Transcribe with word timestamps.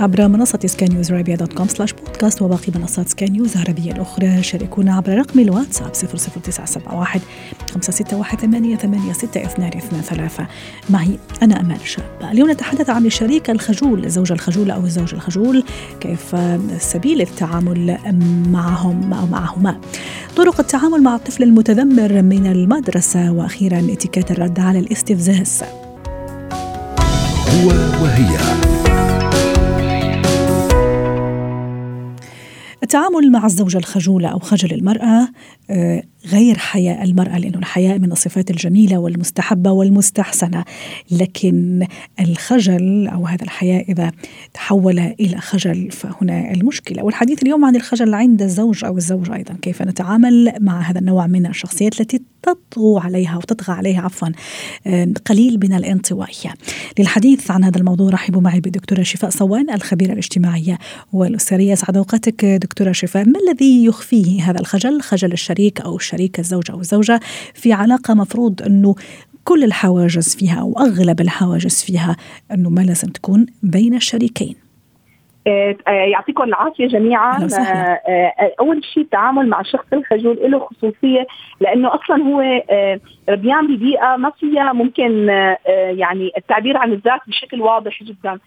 عبر 0.00 0.28
منصة 0.28 0.58
سكاي 0.66 0.88
نيوز 0.88 1.12
عربيه 1.12 1.34
dot 1.34 1.52
com 1.52 1.68
slash 1.68 1.92
podcast 1.92 2.42
وباقي 2.42 2.72
منصات 2.74 3.08
سكاي 3.08 3.28
نيوز 3.28 3.56
العربية 3.56 3.92
الأخرى. 3.92 4.42
شاركونا 4.42 4.94
عبر 4.94 5.18
رقم 5.18 5.40
الواتساب 5.40 5.92
00971 5.92 7.22
561 7.70 10.46
معي 10.90 11.18
أنا 11.42 11.60
امال 11.60 11.80
شاب. 11.84 12.04
اليوم 12.22 12.50
نتحدث 12.50 12.90
عن 12.90 13.06
الشريك 13.06 13.50
الخجول 13.50 14.04
الزوجه 14.04 14.32
الخجوله 14.32 14.74
أو 14.74 14.84
الزوج 14.84 15.14
الخجول 15.14 15.64
كيف 16.00 16.36
سبيل 16.78 17.20
التعامل 17.20 17.98
معهم 18.48 19.12
أو 19.12 19.26
معهما. 19.26 19.80
طرق 20.36 20.60
التعامل 20.60 21.02
مع 21.02 21.14
الطفل 21.14 21.42
المتذمر 21.42 22.22
من 22.22 22.46
المدرسة 22.46 23.32
وأخيرا 23.32 23.78
إتيكيت 23.78 24.30
الرد 24.30 24.60
على 24.60 24.78
الاستفزاز. 24.78 25.62
هو 27.48 27.68
وهي. 28.02 28.69
التعامل 32.82 33.32
مع 33.32 33.46
الزوجة 33.46 33.78
الخجولة 33.78 34.28
أو 34.28 34.38
خجل 34.38 34.72
المرأة 34.72 35.28
آه، 35.70 36.02
غير 36.26 36.58
حياء 36.58 37.04
المرأة 37.04 37.38
لأنه 37.38 37.58
الحياء 37.58 37.98
من 37.98 38.12
الصفات 38.12 38.50
الجميلة 38.50 38.98
والمستحبة 38.98 39.70
والمستحسنة. 39.70 40.64
لكن 41.10 41.86
الخجل 42.20 43.08
أو 43.08 43.26
هذا 43.26 43.44
الحياء 43.44 43.90
إذا 43.92 44.12
تحول 44.54 44.98
إلى 44.98 45.36
خجل 45.40 45.90
فهنا 45.90 46.52
المشكلة. 46.52 47.02
والحديث 47.02 47.42
اليوم 47.42 47.64
عن 47.64 47.76
الخجل 47.76 48.14
عند 48.14 48.42
الزوج 48.42 48.84
أو 48.84 48.96
الزوجة 48.96 49.34
أيضا 49.34 49.54
كيف 49.62 49.82
نتعامل 49.82 50.52
مع 50.60 50.80
هذا 50.80 50.98
النوع 50.98 51.26
من 51.26 51.46
الشخصيات 51.46 52.00
التي 52.00 52.20
تطغو 52.42 52.98
عليها 52.98 53.36
وتطغى 53.36 53.74
عليها 53.74 54.00
عفوا 54.02 54.28
قليل 55.26 55.60
من 55.62 55.72
الانطوائية 55.72 56.54
للحديث 56.98 57.50
عن 57.50 57.64
هذا 57.64 57.78
الموضوع 57.78 58.10
رحبوا 58.10 58.40
معي 58.40 58.60
بالدكتورة 58.60 59.02
شفاء 59.02 59.30
صوان 59.30 59.70
الخبيرة 59.70 60.12
الاجتماعية 60.12 60.78
والأسرية. 61.12 61.74
سعد 61.74 61.96
أوقاتك 61.96 62.44
دكتورة 62.44 62.92
شفاء. 62.92 63.24
ما 63.24 63.40
الذي 63.48 63.84
يخفيه 63.84 64.50
هذا 64.50 64.60
الخجل؟ 64.60 65.00
خجل 65.00 65.32
الشريك 65.32 65.80
أو 65.80 65.96
الشريك 66.10 66.38
الزوج 66.38 66.70
أو 66.70 66.80
الزوجة 66.80 67.20
في 67.54 67.72
علاقة 67.72 68.14
مفروض 68.14 68.62
أنه 68.62 68.94
كل 69.44 69.64
الحواجز 69.64 70.36
فيها 70.36 70.60
أو 70.60 70.72
أغلب 70.78 71.20
الحواجز 71.20 71.84
فيها 71.84 72.16
أنه 72.52 72.70
ما 72.70 72.80
لازم 72.80 73.08
تكون 73.08 73.46
بين 73.62 73.94
الشريكين. 73.94 74.56
آه، 75.46 75.76
آه، 75.88 75.90
يعطيكم 75.90 76.42
العافية 76.42 76.86
جميعا. 76.86 77.38
آه، 77.38 78.54
أول 78.60 78.84
شيء 78.84 79.02
التعامل 79.02 79.48
مع 79.48 79.60
الشخص 79.60 79.86
الخجول 79.92 80.50
له 80.50 80.58
خصوصية 80.58 81.26
لأنه 81.60 81.94
أصلا 81.94 82.22
هو 82.22 82.62
بيعمل 83.28 83.76
ببيئه 83.76 84.16
ما 84.16 84.30
فيها 84.30 84.72
ممكن 84.72 85.28
يعني 85.98 86.32
التعبير 86.36 86.76
عن 86.76 86.92
الذات 86.92 87.20
بشكل 87.26 87.60
واضح 87.60 88.02
جدا. 88.02 88.38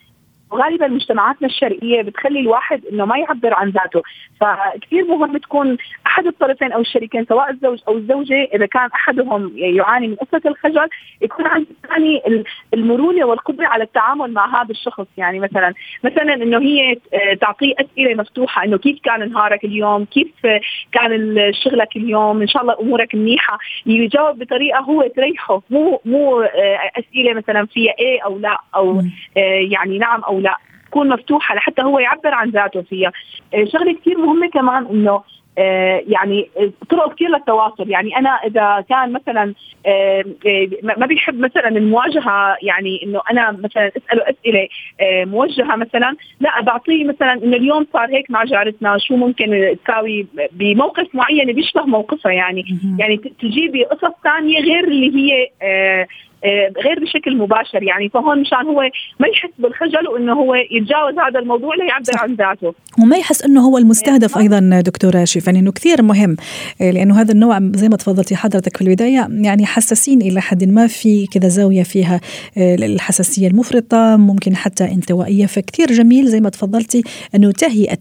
وغالبا 0.53 0.87
مجتمعاتنا 0.87 1.47
الشرقية 1.47 2.01
بتخلي 2.01 2.39
الواحد 2.39 2.85
إنه 2.85 3.05
ما 3.05 3.17
يعبر 3.17 3.53
عن 3.53 3.69
ذاته. 3.69 4.01
فكثير 4.41 5.05
مهم 5.05 5.37
تكون 5.37 5.77
أحد 6.07 6.27
الطرفين 6.27 6.71
أو 6.71 6.81
الشريكين 6.81 7.25
سواء 7.25 7.51
الزوج 7.51 7.79
أو 7.87 7.97
الزوجة 7.97 8.43
إذا 8.55 8.65
كان 8.65 8.89
أحدهم 8.95 9.51
يعاني 9.55 10.07
من 10.07 10.15
قصة 10.15 10.41
الخجل 10.45 10.89
يكون 11.21 11.47
عند 11.47 11.65
الثاني 11.71 12.43
المرونة 12.73 13.25
والقدرة 13.25 13.67
على 13.67 13.83
التعامل 13.83 14.33
مع 14.33 14.61
هذا 14.61 14.71
الشخص. 14.71 15.05
يعني 15.17 15.39
مثلا 15.39 15.73
مثلا 16.03 16.33
إنه 16.33 16.59
هي 16.59 16.97
تعطيه 17.41 17.73
أسئلة 17.79 18.15
مفتوحة 18.15 18.63
إنه 18.63 18.77
كيف 18.77 18.99
كان 19.03 19.31
نهارك 19.31 19.65
اليوم 19.65 20.05
كيف 20.05 20.33
كان 20.91 21.37
شغلك 21.63 21.95
اليوم 21.95 22.41
إن 22.41 22.47
شاء 22.47 22.61
الله 22.61 22.79
أمورك 22.79 23.15
منيحة. 23.15 23.57
يجاوب 23.85 24.39
بطريقة 24.39 24.79
هو 24.79 25.07
تريحه 25.07 25.61
مو 25.69 26.01
مو 26.05 26.41
أسئلة 26.99 27.33
مثلا 27.33 27.65
فيها 27.65 27.93
إيه 27.99 28.21
أو 28.25 28.39
لا 28.39 28.57
أو 28.75 29.01
يعني 29.71 29.97
نعم 29.97 30.21
أو 30.21 30.39
لا 30.43 30.57
تكون 30.93 31.09
مفتوحه 31.09 31.55
لحتى 31.55 31.81
هو 31.81 31.99
يعبر 31.99 32.33
عن 32.33 32.49
ذاته 32.49 32.81
فيها. 32.81 33.11
آه، 33.53 33.65
شغلة 33.65 33.93
كثير 33.93 34.17
مهمة 34.17 34.49
كمان 34.49 34.85
إنه 34.85 35.21
آه، 35.57 36.03
يعني 36.07 36.49
طرق 36.89 37.15
كثير 37.15 37.29
للتواصل. 37.29 37.89
يعني 37.89 38.17
أنا 38.17 38.29
إذا 38.29 38.85
كان 38.89 39.11
مثلا 39.13 39.53
آه، 39.85 40.23
ما 40.97 41.05
بيحب 41.05 41.39
مثلا 41.39 41.67
المواجهة 41.67 42.57
يعني 42.61 43.03
إنه 43.03 43.21
أنا 43.31 43.51
مثلا 43.51 43.91
أسأله 43.97 44.23
أسئلة 44.29 44.67
موجهة 45.25 45.75
مثلا 45.75 46.15
لا 46.39 46.61
بعطيه 46.61 47.05
مثلا 47.05 47.33
إنه 47.33 47.57
اليوم 47.57 47.87
صار 47.93 48.09
هيك 48.09 48.31
مع 48.31 48.43
جارتنا 48.43 48.97
شو 48.97 49.15
ممكن 49.15 49.77
تساوي 49.85 50.27
بموقف 50.51 51.07
معين 51.13 51.53
بيشبه 51.53 51.85
موقفها 51.85 52.31
يعني. 52.31 52.63
يعني 52.99 53.17
تجيبي 53.17 53.83
قصص 53.83 54.13
ثانية 54.23 54.59
غير 54.59 54.83
اللي 54.83 55.15
هي 55.15 55.47
آه، 55.61 56.07
غير 56.85 56.99
بشكل 56.99 57.37
مباشر 57.37 57.83
يعني. 57.83 58.09
فهون 58.09 58.41
مشان 58.41 58.65
هو 58.67 58.81
ما 59.19 59.27
يحس 59.27 59.49
بالخجل 59.59 60.07
وإنه 60.07 60.33
هو 60.33 60.55
يتجاوز 60.55 61.19
هذا 61.19 61.39
الموضوع 61.39 61.75
ليعبر 61.75 62.13
عن 62.17 62.35
ذاته. 62.35 62.73
وما 63.03 63.17
يحس 63.17 63.45
إنه 63.45 63.61
هو 63.61 63.77
المستهدف 63.77 64.37
أيضا 64.37 64.81
دكتورة 64.81 65.23
شيفان 65.23 65.55
إنه 65.55 65.71
كثير 65.71 66.01
مهم 66.01 66.35
آه، 66.81 66.91
لأنه 66.91 67.21
هذا 67.21 67.31
النوع 67.31 67.59
زي 67.61 67.89
ما 67.89 67.97
تفضلتي 67.97 68.35
حضرتك 68.35 68.77
في 68.77 68.81
البداية 68.81 69.27
يعني 69.31 69.65
حساسين 69.65 70.21
إلى 70.21 70.41
حد 70.41 70.63
ما 70.63 70.87
في 70.87 71.27
كذا 71.27 71.47
زاوية 71.47 71.83
فيها 71.83 72.19
آه، 72.57 72.75
الحساسية 72.75 73.47
المفرطة 73.47 74.17
ممكن 74.17 74.55
حتى 74.55 74.83
انطوائية. 74.83 75.45
فكثير 75.45 75.87
جميل 75.87 76.25
زي 76.25 76.39
ما 76.39 76.49
تفضلتي 76.49 77.03
أنه 77.35 77.51
تهيئة 77.51 77.99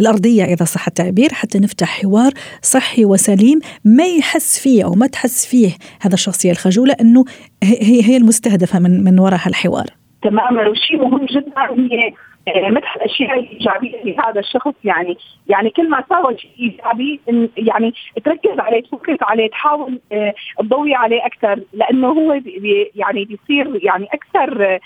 الأرضية 0.00 0.44
إذا 0.44 0.64
صح 0.64 0.86
التعبير 0.86 1.32
حتى 1.32 1.58
نفتح 1.58 2.02
حوار 2.02 2.32
صحي 2.62 3.04
وسليم 3.04 3.60
ما 3.84 4.06
يحس 4.06 4.58
فيه 4.58 4.84
أو 4.84 4.94
ما 4.94 5.06
تحس 5.06 5.46
فيه 5.46 5.70
هذا 6.00 6.14
الشخصية 6.14 6.50
الخجولة 6.50 6.96
إنه 7.00 7.24
هي 7.62 8.02
هي 8.02 8.16
المستهدفة 8.16 8.78
من 8.78 9.04
من 9.04 9.20
وراء 9.20 9.40
هالحوار. 9.46 9.86
تماما. 10.22 10.68
وشيء 10.68 10.96
مهم 10.96 11.26
جدا 11.26 11.52
هي 11.78 12.12
آه، 12.48 12.70
مدح 12.70 12.96
الأشياء 12.96 13.38
الإيجابية 13.40 14.02
لهذا 14.04 14.40
الشخص. 14.40 14.74
يعني 14.84 15.16
يعني 15.48 15.70
كل 15.70 15.90
ما 15.90 16.04
سوى 16.08 16.38
شيء 16.38 16.50
إيجابي 16.60 17.20
يعني 17.56 17.94
تركز 18.24 18.58
عليه 18.58 18.82
تفكر 18.82 19.16
عليه 19.22 19.50
تحاول 19.50 20.00
آه، 20.12 20.34
تضوي 20.58 20.94
عليه 20.94 21.26
أكثر 21.26 21.60
لأنه 21.72 22.08
هو 22.08 22.40
بي 22.40 22.90
يعني 22.94 23.24
بيصير 23.24 23.84
يعني 23.84 24.06
أكثر 24.12 24.64
آه، 24.64 24.80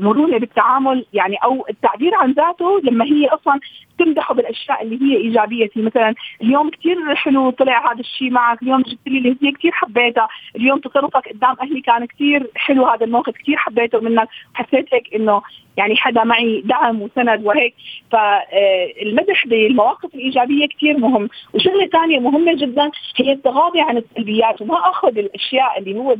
مرونة 0.00 0.38
بالتعامل 0.38 1.06
يعني 1.12 1.36
أو 1.36 1.66
التعبير 1.70 2.14
عن 2.14 2.32
ذاته 2.32 2.80
لما 2.84 3.04
هي 3.04 3.26
أصلا 3.26 3.60
تمدحه 3.98 4.34
بالأشياء 4.34 4.82
اللي 4.82 4.98
هي 5.02 5.16
إيجابية. 5.16 5.68
فيه 5.68 5.82
مثلا 5.82 6.14
اليوم 6.42 6.70
كثير 6.70 7.14
حلو 7.14 7.50
طلع 7.50 7.92
هذا 7.92 8.00
الشيء 8.00 8.30
معك 8.30 8.62
اليوم 8.62 8.82
جبت 8.82 8.98
لي 9.06 9.18
الهديه 9.18 9.52
كثير 9.52 9.72
حبيتها 9.72 10.28
اليوم 10.56 10.78
تصرفك 10.78 11.28
قدام 11.28 11.56
أهلي 11.62 11.80
كان 11.80 12.04
كثير 12.06 12.50
حلو 12.54 12.86
هذا 12.86 13.04
الموقف 13.04 13.32
كثير 13.32 13.56
حبيته 13.56 14.00
منك 14.00 14.28
حسيت 14.54 14.94
هيك 14.94 15.14
إنه 15.14 15.42
يعني 15.76 15.96
حدا 15.96 16.24
معي 16.24 16.60
دعم 16.64 17.02
وسند 17.02 17.44
وهيك. 17.46 17.74
فالمدح 18.12 19.46
بالمواقف 19.46 20.14
الإيجابية 20.14 20.66
كثير 20.66 20.98
مهم. 20.98 21.28
وشغلة 21.54 21.86
ثانية 21.86 22.18
مهمة 22.18 22.54
جدا 22.54 22.90
هي 23.16 23.32
التغاضي 23.32 23.80
عن 23.80 23.96
السلبيات 23.96 24.62
وما 24.62 24.90
أخذ 24.90 25.18
الأشياء 25.18 25.78
اللي 25.78 25.98
هو 25.98 26.14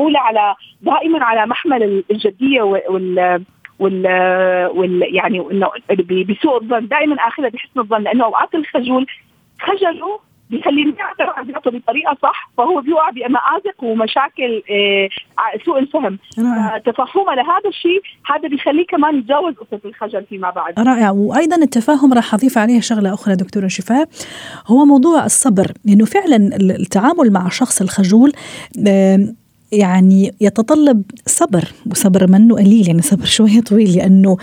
بيقولها 0.00 0.20
على 0.20 0.54
دائما 0.82 1.24
على 1.24 1.46
محمل 1.46 2.04
الجدية 2.10 2.62
وال 2.62 3.44
وال 3.78 4.06
وال 4.74 5.14
يعني 5.14 5.40
إنه 5.40 5.70
بسوء 6.28 6.62
الظن 6.62 6.88
دائما 6.88 7.16
آخذها 7.16 7.48
بحسن 7.48 7.80
الظن 7.80 8.02
لأنه 8.02 8.24
أوقات 8.24 8.54
الخجول 8.54 9.06
خجله 9.60 10.20
بيخليه 10.50 10.94
يعترف 10.98 11.38
عن 11.38 11.46
ذاته 11.46 11.70
بطريقة 11.70 12.16
صح 12.22 12.50
فهو 12.56 12.80
بيوقع 12.80 13.10
بمآزق 13.10 13.84
ومشاكل 13.84 14.62
آه، 14.70 15.08
سوء 15.64 15.78
الفهم. 15.78 16.18
تفهمه 16.86 17.34
لهذا 17.34 17.68
الشيء 17.68 18.00
هذا 18.34 18.48
بيخليه 18.48 18.86
كمان 18.86 19.18
يتجاوز 19.18 19.54
قصه 19.54 19.80
الخجل 19.84 20.24
فيما 20.24 20.50
بعد. 20.50 20.80
رائع. 20.80 21.10
وأيضا 21.10 21.56
التفاهم 21.56 22.14
راح 22.14 22.34
أضيف 22.34 22.58
عليه 22.58 22.80
شغلة 22.80 23.14
أخرى 23.14 23.34
دكتورة 23.34 23.68
شفاء 23.68 24.08
هو 24.66 24.84
موضوع 24.84 25.24
الصبر 25.24 25.66
لأنه 25.84 26.04
فعلا 26.04 26.36
التعامل 26.80 27.32
مع 27.32 27.46
الشخص 27.46 27.80
الخجول 27.82 28.32
يعني 29.72 30.34
يتطلب 30.40 31.02
صبر 31.26 31.72
وصبر 31.90 32.30
منه 32.30 32.56
قليل 32.56 32.86
يعني 32.86 33.02
صبر 33.02 33.24
شوية 33.24 33.60
طويل 33.60 33.96
لأنه 33.96 34.36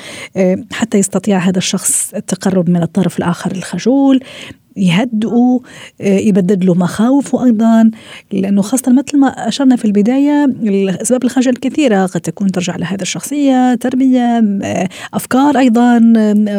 حتى 0.72 0.98
يستطيع 0.98 1.38
هذا 1.38 1.58
الشخص 1.58 2.14
التقرب 2.14 2.70
من 2.70 2.84
الطرف 2.84 3.20
الآخر 3.20 3.52
الخجول. 3.52 4.20
يهدئوا 4.78 5.60
يبدد 6.00 6.64
له 6.64 6.74
مخاوفه 6.74 7.46
أيضا 7.46 7.92
لأنه 8.32 8.62
خاصة 8.62 8.94
مثل 8.94 9.18
ما 9.18 9.28
أشرنا 9.28 9.76
في 9.76 9.86
البداية 9.86 10.48
أسباب 11.02 11.24
الخجل 11.24 11.54
كثيرة 11.54 12.06
قد 12.06 12.22
تكون 12.22 12.52
ترجع 12.52 12.76
لهذه 12.76 13.02
الشخصية 13.02 13.76
تربية 13.76 14.44
أفكار 15.14 15.58
أيضا 15.58 16.00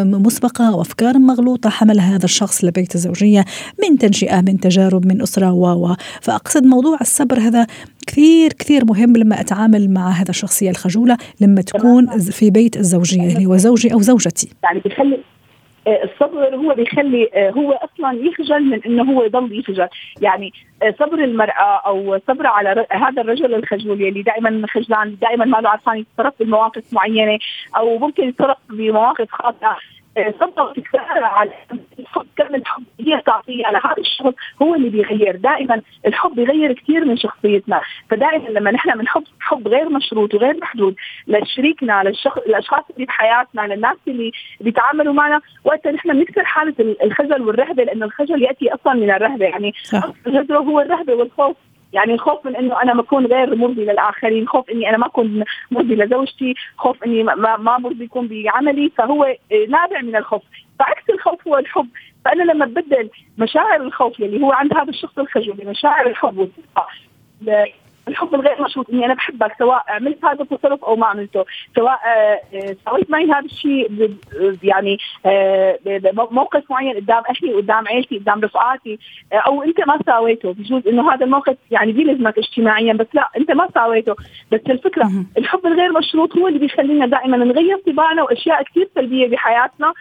مسبقة 0.05 0.77
وأفكار 0.77 1.19
مغلوطة 1.19 1.71
حملها 1.71 2.17
هذا 2.17 2.25
الشخص 2.25 2.65
لبيت 2.65 2.95
الزوجية 2.95 3.45
من 3.83 3.99
تنشئة 3.99 4.41
من 4.41 4.61
تجارب 4.61 5.07
من 5.07 5.23
أسرة 5.23 5.53
و 5.53 5.97
فأقصد 6.23 6.65
موضوع 6.65 6.99
الصبر 7.01 7.39
هذا 7.39 7.67
كثير 8.07 8.53
كثير 8.53 8.85
مهم 8.85 9.17
لما 9.17 9.41
أتعامل 9.41 9.91
مع 9.91 10.11
هذا 10.11 10.31
الشخصية 10.31 10.71
الخجولة 10.71 11.17
لما 11.41 11.63
تكون 11.63 12.19
في 12.19 12.51
بيت 12.51 12.77
الزوجية 12.77 13.33
اللي 13.33 13.47
هو 13.47 13.57
زوجي 13.57 13.93
أو 13.93 14.01
زوجتي. 14.01 14.49
يعني 14.65 14.81
بيخلي 14.81 15.15
آه، 15.15 15.38
الصبر 15.89 16.57
هو 16.57 16.75
بيخلي 16.75 17.31
آه، 17.35 17.51
هو 17.51 17.73
أصلا 17.73 18.13
يخجل 18.13 18.63
من 18.63 18.85
إنه 18.87 19.13
هو 19.13 19.25
يضل 19.25 19.59
يخجل. 19.59 19.89
يعني 20.21 20.53
آه، 20.83 20.95
صبر 20.99 21.25
المرأة 21.25 21.83
أو 21.87 22.21
صبر 22.29 22.47
على 22.47 22.87
هذا 22.91 23.23
الرجل 23.23 23.55
الخجول 23.55 24.03
اللي 24.03 24.23
دائما 24.23 24.67
خجلان 24.67 25.17
دائما 25.21 25.45
ما 25.45 25.57
له 25.57 25.69
عرفان 25.69 25.99
يتصرف 25.99 26.35
بمواقف 26.41 26.93
معينة 26.93 27.39
أو 27.77 27.99
ممكن 27.99 28.29
يتصرف 28.29 28.57
بمواقف 28.71 29.31
خاطئة. 29.31 29.77
صدق 30.41 30.73
تكرار 30.73 31.25
على 31.25 31.51
الحب. 31.99 32.27
كم 32.37 32.55
الحب 32.55 32.83
هي 33.01 33.23
تعطيه 33.27 33.67
على 33.67 33.79
هذا 33.85 33.99
الشخص 33.99 34.35
هو 34.63 34.75
اللي 34.75 34.89
بيغير. 34.89 35.37
دائما 35.37 35.83
الحب 36.07 36.35
بيغير 36.35 36.73
كثير 36.73 37.05
من 37.05 37.17
شخصيتنا. 37.17 37.81
فدائما 38.11 38.49
لما 38.49 38.71
نحن 38.71 38.99
بنحب 38.99 39.25
حب 39.41 39.69
غير 39.69 39.89
مشروط 39.89 40.35
وغير 40.35 40.57
محدود 40.57 40.97
لشريكنا 41.27 42.03
للشخص 42.03 42.39
الاشخاص 42.39 42.85
اللي 42.95 43.07
بحياتنا 43.07 43.61
للناس 43.75 43.97
اللي 44.09 44.33
بيتعاملوا 44.61 45.15
معنا 45.15 45.41
وقتها 45.65 45.93
نحن 45.93 46.13
بنكسر 46.13 46.45
حالة 46.45 46.75
الخجل 47.03 47.43
والرهبة 47.43 47.85
لأنه 47.85 48.07
الخجل 48.07 48.43
يأتي 48.43 48.75
أصلا 48.75 48.95
من 48.95 49.11
الرهبة. 49.11 49.45
يعني 49.45 49.75
هو 50.53 50.81
الرهبة 50.81 51.15
والخوف. 51.15 51.57
يعني 51.93 52.15
الخوف 52.15 52.47
من 52.47 52.57
إنه 52.57 52.83
أنا 52.83 52.95
ما 52.95 53.01
أكون 53.01 53.27
غير 53.27 53.57
مرضي 53.57 53.85
للآخرين 53.85 54.49
خوف 54.49 54.71
إني 54.71 54.89
أنا 54.89 54.99
ما 54.99 55.07
أكون 55.07 55.45
مرضي 55.71 55.95
لزوجتي 55.95 56.55
خوف 56.77 57.05
إني 57.05 57.23
ما, 57.23 57.57
ما 57.57 57.79
مرضي 57.79 58.05
يكون 58.05 58.29
بعملي 58.29 58.93
فهو 58.97 59.37
نابع 59.69 60.01
من 60.01 60.17
الخوف. 60.17 60.43
فعكس 60.79 61.11
الخوف 61.11 61.49
هو 61.49 61.59
الحب. 61.59 61.89
فأنا 62.25 62.43
لما 62.43 62.67
ببدل 62.67 63.11
مشاعر 63.39 63.83
الخوف 63.83 64.21
اللي 64.21 64.43
هو 64.43 64.53
عند 64.53 64.75
هذا 64.75 64.91
الشخص 64.91 65.19
الخجول 65.19 65.57
مشاعر 65.67 66.07
الحب 66.07 66.39
والثقة 66.39 66.87
الحب 68.09 68.35
الغير 68.35 68.63
مشروط 68.63 68.91
إني 68.91 69.07
أنا 69.07 69.15
بحبك 69.15 69.53
سواء 69.59 69.85
عملت 69.89 70.25
هذا 70.25 70.43
التصرف 70.43 70.85
أو 70.85 70.97
ما 70.97 71.07
عملته. 71.07 71.45
سواء 71.77 72.01
آه، 72.07 72.41
آه، 72.55 72.77
سويت 72.91 73.11
معي 73.11 73.25
هذا 73.25 73.45
الشيء 73.45 74.17
يعني 74.63 74.99
آه، 75.27 75.79
موقف 76.31 76.71
معين 76.71 76.97
قدام 76.97 77.23
أهلي 77.31 77.55
قدام 77.55 77.89
عيلتي 77.89 78.19
قدام 78.19 78.41
رفقاتي 78.41 78.99
أو 79.33 79.63
أنت 79.63 79.81
ما 79.81 79.99
سويته 80.07 80.53
بجوز 80.53 80.89
إنه 80.89 81.13
هذا 81.13 81.25
الموقف 81.25 81.57
يعني 81.71 81.93
بيلزمك 81.93 82.39
اجتماعيا 82.39 82.93
بس 82.93 83.07
لا 83.15 83.29
أنت 83.37 83.51
ما 83.51 83.69
سويته 83.75 84.17
بس 84.53 84.61
الفكرة 84.71 85.11
الحب 85.39 85.67
الغير 85.67 85.93
مشروط 85.93 86.37
هو 86.37 86.49
اللي 86.49 86.59
بيخلينا 86.59 87.07
دائما 87.07 87.37
نغير 87.37 87.79
طباعنا 87.87 88.23
وأشياء 88.23 88.63
كثير 88.63 88.89
سلبية 88.95 89.29
بحياتنا 89.29 89.93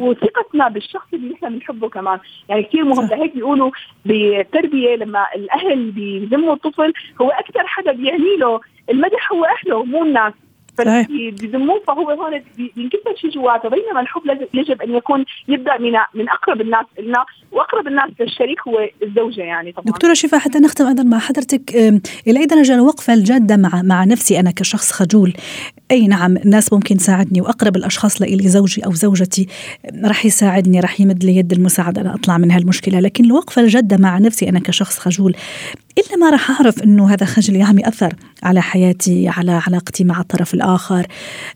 وثقتنا 0.00 0.68
بالشخص 0.68 1.06
اللي 1.14 1.34
نحن 1.34 1.48
بنحبه 1.58 1.88
كمان. 1.88 2.18
يعني 2.48 2.62
كثير 2.62 2.84
مهم. 2.84 3.08
لهيك 3.08 3.34
بيقولوا 3.34 3.70
بالتربيه 4.04 4.96
لما 4.96 5.26
الأهل 5.34 5.90
بيذموا 5.90 6.54
الطفل 6.54 6.92
هو 7.20 7.30
أكثر 7.48 7.66
حدا 7.66 7.92
بيعني 7.92 8.36
له 8.36 8.60
المدح 8.90 9.32
هو 9.32 9.44
أهله 9.44 9.84
مو 9.84 10.04
الناس. 10.04 10.32
بذموه 11.08 11.82
فهو 11.86 12.10
هون 12.10 12.42
بينكسر 12.76 13.16
شيء 13.16 13.30
جواته. 13.30 13.68
بينما 13.68 14.00
الحب 14.00 14.22
يجب 14.54 14.82
أن 14.82 14.94
يكون 14.94 15.24
يبدأ 15.48 15.78
من 15.78 15.92
من 16.14 16.28
أقرب 16.28 16.60
الناس 16.60 16.84
لنا 16.98 17.24
وأقرب 17.52 17.86
الناس 17.86 18.10
للشريك 18.20 18.60
هو 18.68 18.88
الزوجة 19.02 19.40
يعني 19.40 19.72
طبعا. 19.72 19.86
دكتورة 19.86 20.14
شفاء 20.14 20.40
حتى 20.40 20.58
نختم 20.58 20.86
أيضا 20.86 21.02
مع 21.02 21.18
حضرتك 21.18 21.74
إلى 22.26 22.40
أي 22.40 22.46
درجة 22.46 22.74
الوقفه 22.74 23.14
الجادة 23.14 23.56
مع 23.56 23.82
مع 23.82 24.04
نفسي 24.04 24.40
أنا 24.40 24.50
كشخص 24.50 24.92
خجول؟ 24.92 25.32
أي 25.90 26.06
نعم 26.06 26.36
الناس 26.36 26.72
ممكن 26.72 26.96
تساعدني 26.96 27.40
وأقرب 27.40 27.76
الأشخاص 27.76 28.22
لي 28.22 28.48
زوجي 28.48 28.86
أو 28.86 28.92
زوجتي 28.92 29.48
راح 30.04 30.26
يساعدني 30.26 30.80
راح 30.80 31.00
يمد 31.00 31.24
لي 31.24 31.36
يد 31.36 31.52
المساعدة 31.52 32.02
لاطلع 32.02 32.38
من 32.38 32.50
هالمشكلة. 32.50 33.00
لكن 33.00 33.24
الوقفه 33.24 33.62
الجاده 33.62 33.96
مع 33.96 34.18
نفسي 34.18 34.48
أنا 34.48 34.60
كشخص 34.60 34.98
خجول 34.98 35.36
إلا 35.98 36.16
ما 36.16 36.30
راح 36.30 36.50
أعرف 36.50 36.82
إنه 36.82 37.12
هذا 37.12 37.26
خجلي 37.26 37.62
عم 37.62 37.78
يأثر 37.78 38.14
على 38.42 38.62
حياتي 38.62 39.28
على 39.28 39.60
علاقتي 39.66 40.04
مع 40.04 40.20
الطرف 40.20 40.54
الآخر. 40.54 41.06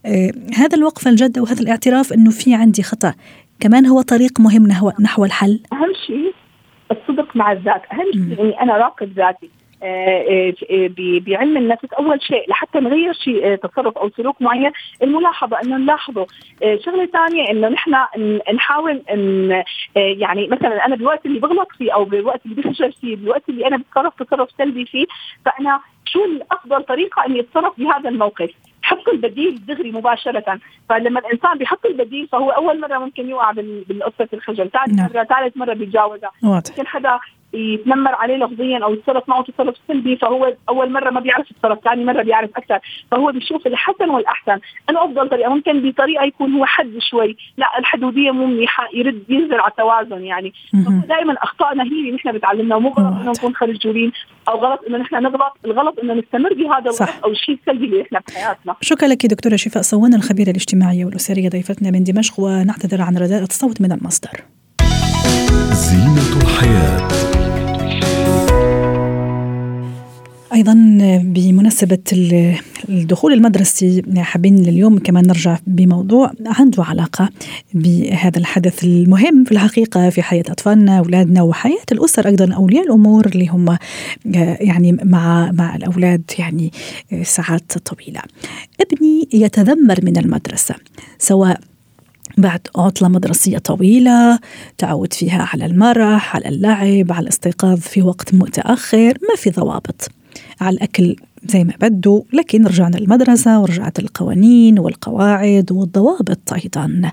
آه 0.06 0.32
هذا 0.56 0.76
الوقفه 0.76 1.11
الجاده 1.11 1.43
وهذا 1.43 1.61
الاعتراف 1.61 2.12
إنه 2.12 2.31
في 2.31 2.55
عندي 2.55 2.82
خطأ. 2.82 3.14
كمان 3.61 3.87
هو 3.87 4.02
طريق 4.02 4.40
مهم 4.40 4.67
نحو 4.67 4.93
نحو 5.00 5.25
الحل. 5.25 5.61
أهم 5.73 5.93
شيء 6.06 6.34
الصدق 6.90 7.37
مع 7.37 7.52
الذات. 7.52 7.82
أهم 7.93 8.12
شيء 8.12 8.43
إني 8.43 8.61
أنا 8.61 8.76
راقب 8.76 9.12
ذاتي. 9.17 9.50
بعلم 11.26 11.56
النفس 11.56 11.93
أول 11.99 12.23
شيء 12.23 12.50
لحتى 12.50 12.81
نغير 12.81 13.12
شيء 13.12 13.46
آه، 13.46 13.55
تصرف 13.55 13.99
أو 13.99 14.11
سلوك 14.17 14.43
معين 14.43 14.73
الملاحظة 15.02 15.61
إنه 15.64 15.76
نلاحظه. 15.76 16.26
شغلة 16.84 17.06
ثانية 17.06 17.50
إنه 17.50 17.69
نحن 17.69 17.94
نحاول 18.55 19.02
إن 19.11 19.62
يعني 19.96 20.46
مثلا 20.46 20.87
أنا 20.87 20.96
بالوقت 20.96 21.26
اللي 21.26 21.40
بغلط 21.40 21.69
فيه 21.79 21.94
أو 21.94 22.05
بالوقت 22.05 22.40
اللي 22.46 22.62
بخجل 22.62 22.93
فيه 22.93 23.17
بالوقت 23.17 23.49
اللي 23.49 23.67
أنا 23.67 23.76
بتصرف 23.76 24.23
تصرف 24.23 24.49
سلبي 24.58 24.84
فيه 24.87 25.06
فأنا 25.44 25.81
شو 26.05 26.25
الأفضل 26.25 26.82
طريقة 26.82 27.26
إني 27.26 27.40
أتصرف 27.40 27.81
بهذا 27.81 28.08
الموقف؟ 28.08 28.50
حط 28.82 29.08
البديل 29.08 29.67
دغري 29.67 29.93
مباشرة. 29.93 30.58
فلما 30.88 31.20
الإنسان 31.20 31.58
بيحط 31.58 31.87
البديل 31.87 32.29
فهو 32.29 32.50
أول 32.50 32.81
مرة 32.81 32.99
ممكن 32.99 33.29
يوقع 33.29 33.50
بالقصة 33.52 34.29
الخجل 34.32 34.70
ثاني 34.70 34.96
نعم. 34.96 35.11
مرة 35.14 35.25
ثالث 35.25 35.56
مرة 35.56 35.75
بيتجاوزها. 35.75 36.31
ممكن 36.43 36.87
حدا 36.87 37.19
يتنمر 37.54 38.14
عليه 38.14 38.37
لفظيا 38.37 38.78
أو 38.84 38.94
يتصرف 38.94 39.28
معه 39.28 39.43
تصرف 39.43 39.75
سلبي 39.88 40.16
فهو 40.16 40.54
أول 40.69 40.93
مرة 40.93 41.10
ما 41.10 41.20
بيعرف 41.20 41.50
يتصرف 41.50 41.78
ثاني 41.84 42.04
مرة 42.04 42.22
بيعرف 42.22 42.50
أكثر. 42.56 42.78
فهو 43.10 43.32
بيشوف 43.32 43.66
الحسن 43.66 44.10
والأحسن. 44.10 44.58
أنا 44.90 45.04
أفضل 45.04 45.28
طريقة 45.28 45.54
ممكن 45.54 45.90
بطريقة 45.90 46.25
يكون 46.25 46.52
هو 46.52 46.64
حد 46.64 46.93
شوي. 47.10 47.37
لا 47.56 47.78
الحدودية 47.78 48.31
مو 48.31 48.46
منيحة 48.46 48.88
يرد 48.94 49.22
ينزل 49.28 49.60
على 49.60 49.70
التوازن 49.70 50.25
يعني. 50.25 50.52
دائما 51.08 51.32
اخطائنا 51.32 51.82
هي 51.82 51.88
اللي 51.88 52.12
نحن 52.12 52.32
بتعلمنا 52.32 52.78
مو 52.78 52.88
غلط 52.88 53.20
إنه 53.20 53.31
نكون 53.31 53.55
خجولين 53.55 54.12
أو 54.48 54.58
غلط 54.58 54.81
إنه 54.88 54.98
نحن 54.98 55.14
نغلط. 55.14 55.52
الغلط 55.64 55.98
إنه 55.98 56.14
نستمر 56.14 56.55
بهذا 56.55 56.90
الغلط 56.90 57.25
أو 57.25 57.31
الشيء 57.31 57.55
السلبي 57.55 57.84
اللي 57.84 58.02
نحن 58.02 58.16
بحياتنا 58.28 58.76
شكرا 58.81 59.08
لك 59.08 59.26
دكتورة 59.26 59.56
شفاء 59.56 59.82
صوان 59.82 60.14
الخبيرة 60.14 60.50
الاجتماعية 60.50 61.05
والأسرية 61.05 61.48
ضيفتنا 61.48 61.90
من 61.90 62.05
دمشق 62.05 62.40
ونعتذر 62.40 63.02
عن 63.02 63.16
رداءة 63.16 63.44
الصوت 63.44 63.81
من 63.81 63.93
المصدر. 63.93 64.40
زينة 65.72 66.36
الحياة 66.42 67.08
أيضا 70.52 70.74
بمناسبة 71.22 71.98
الدخول 72.88 73.32
المدرسي 73.32 74.02
حابين 74.16 74.58
اليوم 74.58 74.98
كمان 74.98 75.26
نرجع 75.26 75.58
بموضوع 75.66 76.32
عنده 76.46 76.84
علاقه 76.84 77.28
بهذا 77.74 78.38
الحدث 78.38 78.84
المهم 78.84 79.44
في 79.44 79.52
الحقيقة 79.52 80.10
في 80.10 80.22
حياة 80.22 80.44
أطفالنا 80.48 80.98
أولادنا 80.98 81.43
وحياة 81.43 81.84
الأسر 81.93 82.26
أيضا 82.26 82.55
أولياء 82.55 82.84
الأمور 82.84 83.26
اللي 83.26 83.48
هم 83.48 83.76
يعني 84.60 84.93
مع 84.93 85.52
مع 85.52 85.76
الأولاد 85.76 86.22
يعني 86.38 86.72
ساعات 87.22 87.79
طويلة. 87.79 88.20
ابني 88.81 89.29
يتذمر 89.32 89.98
من 90.02 90.17
المدرسة 90.17 90.74
سواء 91.19 91.60
بعد 92.39 92.60
عطلة 92.77 93.08
مدرسية 93.08 93.58
طويلة 93.58 94.39
تعود 94.79 95.12
فيها 95.12 95.48
على 95.53 95.67
المرح 95.67 96.36
على 96.36 96.48
اللعب 96.48 97.12
على 97.12 97.22
الاستيقاظ 97.22 97.79
في 97.81 98.03
وقت 98.03 98.34
متأخر 98.34 99.19
ما 99.29 99.36
في 99.36 99.51
ضوابط. 99.51 100.08
على 100.60 100.77
الأكل 100.77 101.17
زي 101.49 101.65
ما 101.65 101.72
بدوا 101.81 102.22
لكن 102.32 102.67
رجعنا 102.67 102.99
المدرسة 102.99 103.61
ورجعت 103.61 103.99
القوانين 103.99 104.79
والقواعد 104.79 105.72
والضوابط 105.72 106.53
أيضا. 106.53 107.13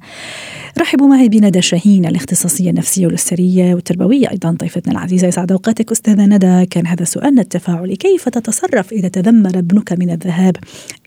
رحبوا 0.78 1.08
معي 1.08 1.30
بندى 1.30 1.62
شاهين 1.62 2.06
الاختصاصية 2.06 2.70
النفسية 2.70 3.06
والأسرية 3.06 3.76
والتربوية. 3.76 4.32
أيضا 4.32 4.52
ضيفتنا 4.52 4.94
العزيزة 4.94 5.28
يسعد 5.28 5.52
أوقاتك 5.52 5.92
أستاذة 5.92 6.26
ندى. 6.26 6.66
كان 6.66 6.88
هذا 6.88 7.04
سؤالنا 7.04 7.42
التفاعلي 7.42 7.96
كيف 7.96 8.30
تتصرف 8.30 8.92
إذا 8.92 9.08
تذمر 9.08 9.60
ابنك 9.60 9.94
من 9.94 10.10
الذهاب 10.10 10.58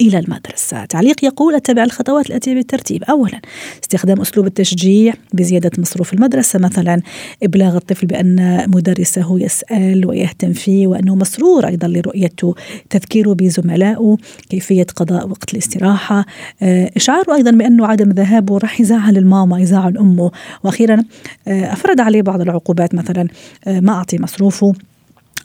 إلى 0.01 0.19
المدرسة؟ 0.19 0.85
تعليق 0.85 1.25
يقول 1.25 1.55
أتبع 1.55 1.85
الخطوات 1.85 2.27
الآتية 2.27 2.55
بالترتيب. 2.55 3.05
أولا 3.05 3.41
استخدام 3.83 4.21
أسلوب 4.21 4.47
التشجيع 4.47 5.15
بزيادة 5.33 5.71
مصروف 5.79 6.13
المدرسة 6.13 6.59
مثلا 6.59 7.03
إبلاغ 7.43 7.77
الطفل 7.77 8.07
بأن 8.07 8.65
مدرسه 8.71 9.41
يسأل 9.41 10.07
ويهتم 10.07 10.53
فيه 10.53 10.87
وأنه 10.87 11.15
مسرور 11.15 11.67
أيضا 11.67 11.89
لرؤيته 11.89 12.55
تذكير 12.91 13.12
تفكيره 13.13 13.33
بزملائه 13.33 14.17
كيفية 14.51 14.87
قضاء 14.97 15.29
وقت 15.29 15.53
الاستراحة. 15.53 16.25
آه، 16.63 16.91
إشعاره 16.97 17.35
أيضا 17.35 17.51
بأنه 17.51 17.87
عدم 17.87 18.11
ذهابه 18.11 18.59
راح 18.59 18.81
يزعل 18.81 19.17
الماما 19.17 19.61
يزعل 19.61 19.99
أمه. 19.99 20.31
وأخيرا 20.65 21.05
آه، 21.49 21.73
أفرض 21.73 22.01
عليه 22.01 22.23
بعض 22.23 22.41
العقوبات 22.41 22.95
مثلا 22.95 23.29
آه، 23.67 23.81
ما 23.81 23.93
أعطي 23.93 24.19
مصروفه 24.19 24.73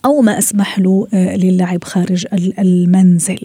أو 0.06 0.22
ما 0.22 0.38
أسمح 0.38 0.80
له 0.80 1.08
للعب 1.14 1.84
خارج 1.84 2.26
المنزل. 2.60 3.40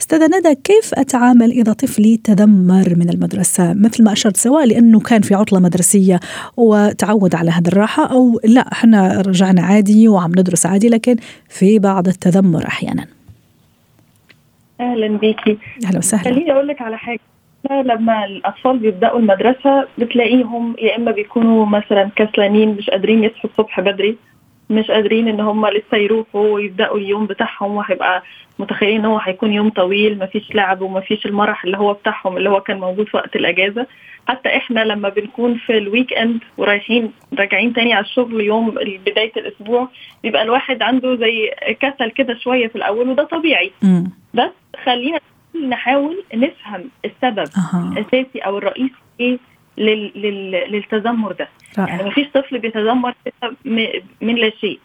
أستاذة 0.00 0.26
ندى 0.26 0.54
كيف 0.64 0.94
أتعامل 0.94 1.50
إذا 1.50 1.72
طفلي 1.72 2.16
تذمر 2.16 2.94
من 2.96 3.10
المدرسة؟ 3.10 3.74
مثل 3.74 4.04
ما 4.04 4.12
أشرت 4.12 4.36
سواء 4.36 4.66
لأنه 4.66 5.00
كان 5.00 5.22
في 5.22 5.34
عطلة 5.34 5.60
مدرسية 5.60 6.20
وتعود 6.56 7.34
على 7.34 7.50
هذه 7.50 7.68
الراحة 7.68 8.12
أو 8.12 8.40
لا 8.44 8.72
إحنا 8.72 9.20
رجعنا 9.20 9.62
عادي 9.62 10.08
وعم 10.08 10.30
ندرس 10.30 10.66
عادي 10.66 10.88
لكن 10.88 11.16
في 11.48 11.78
بعض 11.78 12.08
التذمر 12.08 12.66
أحيانا. 12.66 13.06
أهلا 14.80 15.18
بيكي. 15.18 15.58
أهلا 15.86 15.98
وسهلا. 15.98 16.24
خليني 16.24 16.52
أقول 16.52 16.68
لك 16.68 16.82
على 16.82 16.98
حاجة. 16.98 17.20
لما 17.70 18.24
الأطفال 18.24 18.78
بيبدأوا 18.78 19.18
المدرسة 19.18 19.86
بتلاقيهم 19.98 20.76
يا 20.82 20.96
إما 20.96 21.10
بيكونوا 21.10 21.66
مثلا 21.66 22.10
كسلانين 22.16 22.68
مش 22.68 22.90
قادرين 22.90 23.24
يصحوا 23.24 23.50
الصبح 23.50 23.80
بدري. 23.80 24.16
مش 24.70 24.90
قادرين 24.90 25.28
إن 25.28 25.40
هم 25.40 25.66
لسه 25.66 25.96
يروحوا 25.96 26.48
ويبدأوا 26.54 26.98
اليوم 26.98 27.26
بتاعهم 27.26 27.70
وهيبقى 27.76 28.22
متخيلين 28.58 28.98
إن 28.98 29.04
هو 29.04 29.18
هيكون 29.18 29.52
يوم 29.52 29.70
طويل 29.70 30.18
مفيش 30.18 30.54
لعب 30.54 30.80
ومفيش 30.80 31.26
المرح 31.26 31.64
اللي 31.64 31.78
هو 31.78 31.92
بتاعهم 31.92 32.36
اللي 32.36 32.50
هو 32.50 32.60
كان 32.60 32.80
موجود 32.80 33.08
في 33.08 33.16
وقت 33.16 33.36
الأجازة 33.36 33.86
حتى 34.28 34.56
إحنا 34.56 34.80
لما 34.84 35.08
بنكون 35.08 35.54
في 35.58 35.78
ال 35.78 36.12
weekend 36.12 36.40
ورايحين 36.58 37.12
راجعين 37.38 37.72
تاني 37.72 37.92
على 37.94 38.04
الشغل 38.04 38.40
يوم 38.40 38.70
بداية 39.06 39.32
الأسبوع 39.36 39.88
بيبقى 40.22 40.42
الواحد 40.42 40.82
عنده 40.82 41.16
زي 41.16 41.50
كسل 41.80 42.10
كده 42.10 42.34
شوية 42.38 42.68
في 42.68 42.76
الأول 42.76 43.08
وده 43.08 43.24
طبيعي. 43.24 43.72
بس 44.34 44.50
خلينا 44.84 45.18
نحاول 45.68 46.24
نفهم 46.34 46.90
السبب 47.04 47.48
أه. 47.74 47.92
الأساسي 47.92 48.38
أو 48.38 48.58
الرئيسي 48.58 48.94
إيه 49.20 49.38
لل... 49.78 50.12
لل... 50.14 50.50
للتذمر 50.72 51.32
ده. 51.32 51.48
رائع. 51.78 51.94
يعني 51.96 52.08
مفيش 52.08 52.26
طفل 52.34 52.58
بيتذمر 52.58 53.14
من 54.20 54.34
لا 54.34 54.50
شيء. 54.50 54.80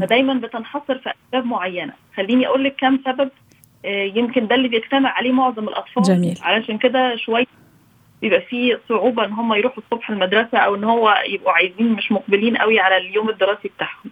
فدايما 0.00 0.34
بتنحصر 0.34 0.98
في 0.98 1.10
أسباب 1.10 1.46
معينة. 1.46 1.92
خليني 2.16 2.46
أقول 2.46 2.64
لك 2.64 2.74
كم 2.78 2.98
سبب 3.04 3.30
آه، 3.84 4.04
يمكن 4.14 4.46
ده 4.46 4.54
اللي 4.54 4.68
بيجتمع 4.68 5.10
عليه 5.10 5.32
معظم 5.32 5.68
الأطفال. 5.68 6.02
جميل. 6.02 6.38
علشان 6.42 6.78
كده 6.78 7.16
شوية 7.16 7.46
بيبقى 8.22 8.40
في 8.40 8.78
صعوبة 8.88 9.24
إن 9.24 9.32
هم 9.32 9.54
يروحوا 9.54 9.82
الصبح 9.82 10.10
المدرسة 10.10 10.58
أو 10.58 10.74
إن 10.74 10.84
هو 10.84 11.22
يبقوا 11.28 11.52
عايزين 11.52 11.92
مش 11.92 12.12
مقبلين 12.12 12.56
قوي 12.56 12.80
على 12.80 12.96
اليوم 12.96 13.28
الدراسي 13.28 13.68
بتاعهم. 13.68 14.10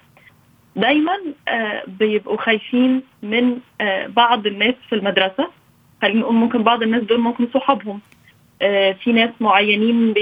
دايما 0.77 1.13
آه، 1.49 1.83
بيبقوا 1.87 2.37
خايفين 2.37 3.03
من 3.23 3.59
آه، 3.81 4.07
بعض 4.07 4.47
الناس 4.47 4.75
في 4.89 4.95
المدرسة. 4.95 5.51
خلينا 6.03 6.21
نقول 6.21 6.35
ممكن 6.35 6.63
بعض 6.63 6.83
الناس 6.83 7.03
دول 7.03 7.21
ممكن 7.21 7.49
صحابهم. 7.55 8.01
في 9.05 9.13
ناس 9.13 9.31
معينين 9.41 10.13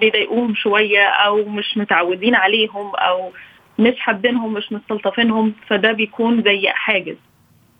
بيضايقوهم 0.00 0.54
شوية 0.54 1.04
أو 1.08 1.44
مش 1.44 1.76
متعودين 1.76 2.34
عليهم 2.34 2.94
أو 2.94 3.32
مش 3.78 3.98
حابينهم 3.98 4.54
مش 4.54 4.72
مستلطفينهم 4.72 5.52
فده 5.66 5.92
بيكون 5.92 6.42
زي 6.42 6.68
حاجز. 6.68 7.16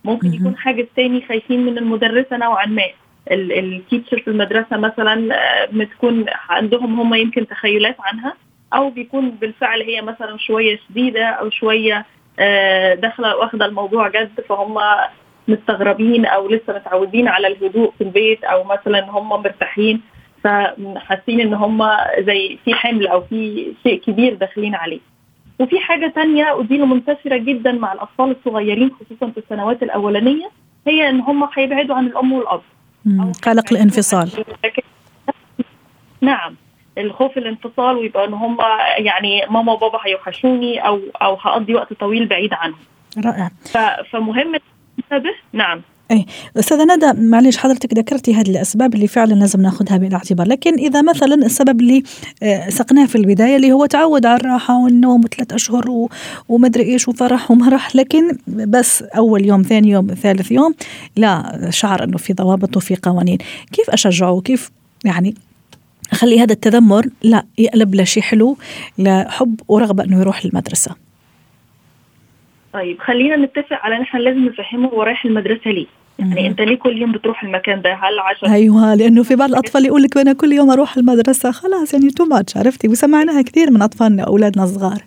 ممكن 0.05 0.35
يكون 0.35 0.57
حاجز 0.57 0.87
تاني 0.97 1.27
خايفين 1.29 1.67
من 1.67 1.79
المدرسة 1.79 2.37
نوعا 2.37 2.67
ما. 2.67 2.83
التيتشر 3.31 4.21
في 4.21 4.29
المدرسة 4.29 4.77
مثلا 4.77 5.35
آه، 5.35 5.69
بتكون 5.73 6.27
عندهم 6.49 7.01
هم 7.01 7.15
يمكن 7.15 7.47
تخيلات 7.47 7.97
عنها 8.01 8.35
أو 8.75 8.91
بيكون 8.91 9.31
بالفعل 9.31 9.83
هي 9.83 10.03
مثلا 10.03 10.37
شوية 10.39 10.79
شديدة 10.89 11.27
أو 11.27 11.51
شوية 11.51 12.07
آه، 12.39 12.95
داخلة 12.95 13.37
واخدة 13.37 13.67
الموضوع 13.67 14.09
جد 14.09 14.41
فهم 14.49 14.79
مستغربين 15.49 16.27
أو 16.27 16.49
لسه 16.49 16.75
متعودين 16.75 17.29
على 17.29 17.47
الهدوء 17.47 17.93
في 17.99 18.05
البيت 18.05 18.45
أو 18.45 18.65
مثلا 18.65 19.11
هم 19.11 19.29
مرتاحين 19.29 20.01
فحاسين 20.45 21.41
إن 21.41 21.55
هم 21.55 21.89
زي 22.19 22.59
في 22.65 22.75
حمل 22.75 23.07
أو 23.07 23.21
في 23.21 23.73
شيء 23.83 24.01
كبير 24.01 24.35
داخلين 24.35 24.75
عليه. 24.75 25.01
وفي 25.59 25.79
حاجة 25.81 26.13
تانية 26.15 26.53
ودي 26.53 26.79
منتشرة 26.79 27.37
جدا 27.37 27.73
مع 27.73 27.93
الأطفال 27.93 28.37
الصغيرين 28.39 28.91
خصوصا 28.91 29.31
في 29.33 29.39
السنوات 29.39 29.83
الأولانية 29.83 30.51
هي 30.87 31.09
إن 31.09 31.21
هم 31.21 31.49
هيبعدوا 31.57 31.95
عن 31.97 32.07
الأم 32.07 32.33
والأب. 32.33 32.61
قلق 33.43 33.73
الانفصال. 33.73 34.31
نعم. 36.21 36.55
الخوف 36.99 37.39
الانفصال 37.39 37.97
ويبقى 37.97 38.25
إن 38.25 38.35
هم 38.35 38.59
يعني 38.99 39.47
ماما 39.51 39.73
وبابا 39.73 39.99
هيوحشوني 40.07 40.87
أو 40.87 41.01
أو 41.23 41.35
هقضي 41.35 41.75
وقت 41.75 41.93
طويل 41.93 42.27
بعيد 42.27 42.55
عنهم. 42.55 42.79
رائع. 43.25 43.51
فمهم 44.11 44.55
انتبه 45.13 45.31
نعم. 45.53 45.83
إيه. 46.11 46.27
أستاذة 46.57 46.85
ندى 46.85 47.21
معلش 47.21 47.57
حضرتك 47.57 47.95
ذكرتي 47.95 48.35
هذه 48.35 48.51
الأسباب 48.51 48.95
اللي 48.95 49.07
فعلا 49.07 49.35
لازم 49.35 49.61
ناخذها 49.61 49.97
بعين 49.97 50.11
الاعتبار 50.11 50.49
لكن 50.49 50.75
إذا 50.75 51.03
مثلا 51.03 51.35
السبب 51.35 51.81
اللي 51.81 52.03
آه، 52.43 52.69
سقناه 52.69 53.07
في 53.07 53.17
البداية 53.17 53.57
اللي 53.57 53.73
هو 53.73 53.87
تعود 53.87 54.27
على 54.27 54.41
الراحة 54.41 54.79
والنوم 54.85 55.21
ثلاث 55.37 55.53
أشهر. 55.53 56.09
ومدري 56.49 56.83
إيش 56.83 57.09
وفرح 57.09 57.51
ومرح 57.51 57.97
لكن 57.97 58.39
بس 58.47 59.03
أول 59.03 59.45
يوم 59.45 59.63
ثاني 59.63 59.91
يوم 59.91 60.07
ثالث 60.07 60.53
يوم 60.53 60.75
لا 61.17 61.59
شعر 61.71 62.05
إنه 62.05 62.17
في 62.17 62.33
ضوابط 62.33 62.77
وفي 62.77 62.97
قوانين. 63.03 63.39
كيف 63.73 63.91
أشجعه؟ 63.91 64.41
كيف 64.41 64.71
يعني 65.05 65.35
أخلي 66.13 66.41
هذا 66.41 66.53
التذمر 66.53 67.07
لا 67.23 67.45
يقلب 67.59 67.95
لشيء 67.95 68.23
حلو 68.23 68.57
لحب 68.99 69.61
ورغبة 69.69 70.05
إنه 70.05 70.21
يروح 70.21 70.45
المدرسة 70.45 71.08
طيب 72.73 72.99
خلينا 73.01 73.37
نتفق 73.37 73.77
على 73.85 73.97
إن 73.97 74.01
إحنا 74.01 74.21
لازم 74.21 74.45
نفهمه 74.45 74.89
هو 74.89 75.03
رايح 75.03 75.25
المدرسة 75.25 75.71
ليه. 75.71 75.87
يعني 76.19 76.47
أنت 76.47 76.61
ليه 76.61 76.77
كل 76.77 76.99
يوم 76.99 77.13
بتروح 77.13 77.45
المكان 77.45 77.83
ده؟ 77.83 77.95
هل 77.95 78.19
عشان 78.19 78.51
أيوه 78.51 78.95
لأنه 78.95 79.23
في 79.23 79.37
بعض 79.37 79.49
الأطفال 79.49 79.87
يقول 79.87 80.03
لك 80.03 80.17
أنا 80.17 80.33
كل 80.33 80.53
يوم 80.53 80.71
أروح 80.71 80.97
المدرسة. 80.97 81.51
خلاص 81.51 81.95
يعني 81.95 82.11
تو 82.11 82.25
ماتش 82.25 82.57
عرفتي؟ 82.57 82.89
وسمعناها 82.89 83.43
كثير 83.43 83.71
من 83.71 83.83
أطفالنا 83.83 84.23
أولادنا 84.23 84.65
الصغار. 84.65 84.99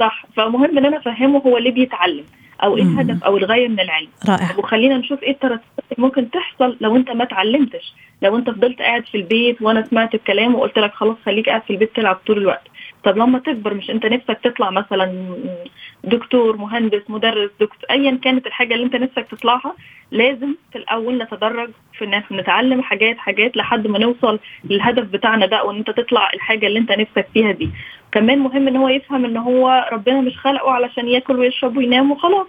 صح. 0.00 0.26
فمهم 0.36 0.78
إن 0.78 0.84
أنا 0.84 0.96
أفهمه 0.96 1.38
هو 1.38 1.58
ليه 1.58 1.70
بيتعلم 1.70 2.24
أو 2.62 2.76
إيه 2.76 2.82
الهدف 2.82 3.24
أو 3.24 3.36
الغاية 3.36 3.68
من 3.68 3.80
العلم. 3.80 4.08
رائع. 4.28 4.58
وخلينا 4.58 4.98
نشوف 4.98 5.22
إيه 5.22 5.30
الترتيبات 5.30 5.62
اللي 5.92 6.06
ممكن 6.06 6.30
تحصل 6.30 6.76
لو 6.80 6.96
أنت 6.96 7.10
ما 7.10 7.24
اتعلمتش. 7.24 7.94
لو 8.22 8.36
أنت 8.36 8.50
فضلت 8.50 8.78
قاعد 8.78 9.06
في 9.06 9.16
البيت 9.16 9.62
وأنا 9.62 9.86
سمعت 9.90 10.14
الكلام 10.14 10.54
وقلت 10.54 10.78
لك 10.78 10.92
خلاص 10.94 11.16
خليك 11.26 11.48
قاعد 11.48 11.62
في 11.62 11.72
البيت 11.72 11.96
تلعب 11.96 12.18
طول 12.26 12.38
الوقت. 12.38 12.66
طب 13.04 13.16
لما 13.16 13.38
تكبر 13.38 13.74
مش 13.74 13.90
انت 13.90 14.06
نفسك 14.06 14.38
تطلع 14.44 14.70
مثلا 14.70 15.34
دكتور 16.04 16.56
مهندس 16.56 17.02
مدرس 17.08 17.50
دكتور 17.60 17.90
ايا 17.90 18.18
كانت 18.24 18.46
الحاجة 18.46 18.74
اللي 18.74 18.84
انت 18.86 18.96
نفسك 18.96 19.26
تطلعها 19.30 19.74
لازم 20.10 20.54
في 20.72 20.78
الأول 20.78 21.18
نتدرج 21.22 21.70
في 21.98 22.04
الناس 22.04 22.22
نتعلم 22.32 22.82
حاجات 22.82 23.18
حاجات 23.18 23.56
لحد 23.56 23.86
ما 23.86 23.98
نوصل 23.98 24.38
للهدف 24.64 25.04
بتاعنا 25.04 25.46
ده 25.46 25.64
وإن 25.64 25.76
انت 25.76 25.90
تطلع 25.90 26.30
الحاجة 26.34 26.66
اللي 26.66 26.78
انت 26.78 26.92
نفسك 26.92 27.26
فيها 27.34 27.52
دي. 27.52 27.70
كمان 28.12 28.38
مهم 28.38 28.68
إن 28.68 28.76
هو 28.76 28.88
يفهم 28.88 29.24
إن 29.24 29.36
هو 29.36 29.88
ربنا 29.92 30.20
مش 30.20 30.38
خلقه 30.38 30.70
علشان 30.70 31.08
ياكل 31.08 31.38
ويشرب 31.38 31.76
وينام 31.76 32.10
وخلاص. 32.10 32.46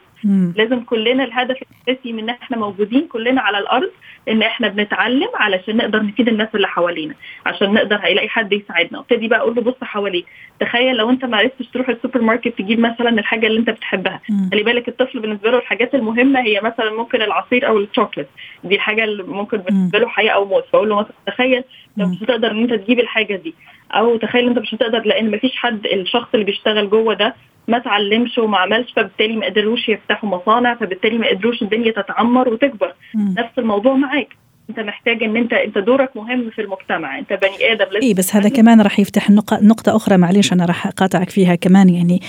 لازم 0.58 0.80
كلنا 0.84 1.24
الهدف 1.24 1.58
الأساسي 1.88 2.14
من 2.14 2.20
إن 2.24 2.30
إحنا 2.30 2.58
موجودين 2.58 3.08
كلنا 3.08 3.42
على 3.42 3.58
الأرض 3.58 3.92
إن 4.30 4.42
إحنا 4.42 4.68
بنتعلم 4.68 5.28
علشان 5.36 5.78
نقدر 5.78 6.04
نفيد 6.04 6.28
الناس 6.28 6.48
اللي 6.56 6.68
حوالينا 6.68 7.14
عشان 7.46 7.74
نقدر 7.74 7.96
هيلاقي 7.96 8.30
حد 8.30 8.54
يساعدنا. 8.54 9.00
ابتدي 9.00 9.28
بقى 9.28 9.40
أقول 9.40 9.56
له 9.56 9.62
بص 9.62 9.76
حواليك 9.82 10.26
تخيل 10.60 10.96
لو 10.96 11.10
أنت 11.10 11.26
ما 11.26 11.38
عرفتش 11.38 11.68
تروح 11.68 11.90
السوبر 11.90 12.22
ماركت 12.22 12.58
تجيب 12.58 12.80
مثلا 12.80 13.10
الحاجة 13.10 13.48
اللي 13.48 13.60
أنت 13.60 13.70
بتحبها. 13.70 14.22
خلي 14.52 14.64
بالك 14.64 14.88
الطفل 14.88 15.20
بالنسبة 15.20 15.52
له 15.52 15.58
الحاجات 15.58 15.96
المهمة 15.96 16.40
هي 16.40 16.62
مثلا 16.62 16.92
ممكن 16.94 17.22
العصير 17.22 17.68
أو 17.68 17.78
الشوكليت. 17.78 18.28
دي 18.64 18.76
الحاجة 18.76 19.04
اللي 19.04 19.24
ممكن 19.24 19.58
بالنسبة 19.58 20.00
له 20.00 20.08
حياة 20.08 20.32
أو 20.32 20.46
موت. 20.46 20.66
فاقول 20.74 20.90
له 20.90 20.96
مثلا 21.00 21.14
تخيل 21.28 21.64
لو 21.98 22.08
مش 22.08 22.24
هتقدر 22.24 22.52
إن 22.52 22.62
أنت 22.62 22.74
تجيب 22.74 23.00
الحاجة 23.00 23.36
دي. 23.36 23.54
أو 23.92 24.18
تخيل 24.18 24.48
أنت 24.48 24.60
مش 24.60 24.74
هتقدر 24.74 25.00
لأن 25.00 25.32
مفيش 25.32 25.56
حد 25.56 25.86
الشخص 25.86 26.28
اللي 26.34 26.46
بيشتغل 26.46 26.90
جوه 26.90 27.14
ده 27.14 27.36
ما 27.68 27.80
تعلمش 27.80 28.38
وما 28.38 28.58
عملش 28.58 28.94
فبالتالي 28.94 29.36
ما 29.36 29.46
قدروش 29.46 29.90
يفتحوا 29.90 30.30
مصانع 30.30 30.76
فبالتالي 30.76 31.18
ما 31.18 31.28
قدروش 31.28 31.62
الدنيا 31.62 31.92
تتعمر 31.92 32.50
وتكبر 32.50 32.94
م. 33.14 33.34
نفس 33.40 33.60
الموضوع 33.60 33.94
معاك 33.94 34.36
انت 34.70 34.80
محتاج 34.80 35.24
ان 35.24 35.38
انت 35.38 35.54
انت 35.54 35.78
دورك 35.78 36.10
مهم 36.16 36.50
في 36.50 36.62
المجتمع 36.62 37.20
انت 37.20 37.34
بني 37.34 37.72
آدم 37.72 37.86
لازم 37.92 38.08
اي 38.08 38.14
بس 38.14 38.36
هذا 38.36 38.50
كمان 38.50 38.82
راح 38.82 39.00
يفتح 39.00 39.30
نقطة 39.62 39.96
أخرى 39.96 40.18
معلش 40.18 40.54
أنا 40.54 40.66
راح 40.66 40.88
أقاطعك 40.88 41.30
فيها 41.30 41.56
كمان 41.56 41.90
يعني 41.90 42.22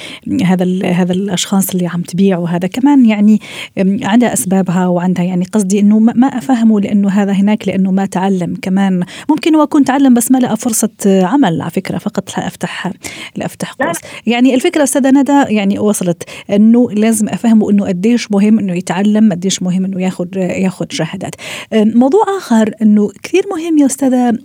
هذا 0.44 0.86
هذا 0.86 1.12
الأشخاص 1.12 1.70
اللي 1.74 1.86
عم 1.86 2.02
تبيع 2.02 2.38
وهذا 2.38 2.68
كمان 2.68 3.06
يعني 3.06 3.40
عندها 4.02 4.32
أسبابها 4.32 4.86
وعندها 4.86 5.24
يعني 5.24 5.44
قصدي 5.44 5.80
إنه 5.80 5.98
ما 5.98 6.26
أفهمه 6.26 6.80
لأنه 6.80 7.08
هذا 7.08 7.32
هناك 7.32 7.68
لأنه 7.68 7.90
ما 7.90 8.06
تعلم 8.06 8.54
كمان. 8.62 9.04
ممكن 9.30 9.54
هو 9.54 9.62
يكون 9.62 9.84
تعلم 9.84 10.14
بس 10.14 10.30
ما 10.30 10.38
لقى 10.38 10.56
فرصة 10.56 10.90
عمل 11.06 11.60
على 11.62 11.70
فكرة 11.70 11.98
فقط 11.98 12.38
لافتح 12.38 12.92
لافتح 13.36 13.72
قوس. 13.72 13.96
يعني 14.26 14.54
الفكرة 14.54 14.82
أستاذة 14.82 15.10
ندى 15.10 15.54
يعني 15.54 15.78
وصلت 15.78 16.22
إنه 16.50 16.90
لازم 16.90 17.28
أفهمه 17.28 17.70
إنه 17.70 17.86
قديش 17.86 18.32
مهم 18.32 18.58
إنه 18.58 18.74
يتعلم 18.76 19.32
قديش 19.32 19.62
مهم 19.62 19.84
إنه 19.84 20.02
ياخذ 20.02 20.36
ياخذ 20.36 20.86
شهادات. 20.90 21.34
موضوع 21.72 22.25
آخر 22.38 22.74
أنه 22.82 23.10
كثير 23.22 23.42
مهم 23.50 23.78
يا 23.78 23.86
أستاذة 23.86 24.38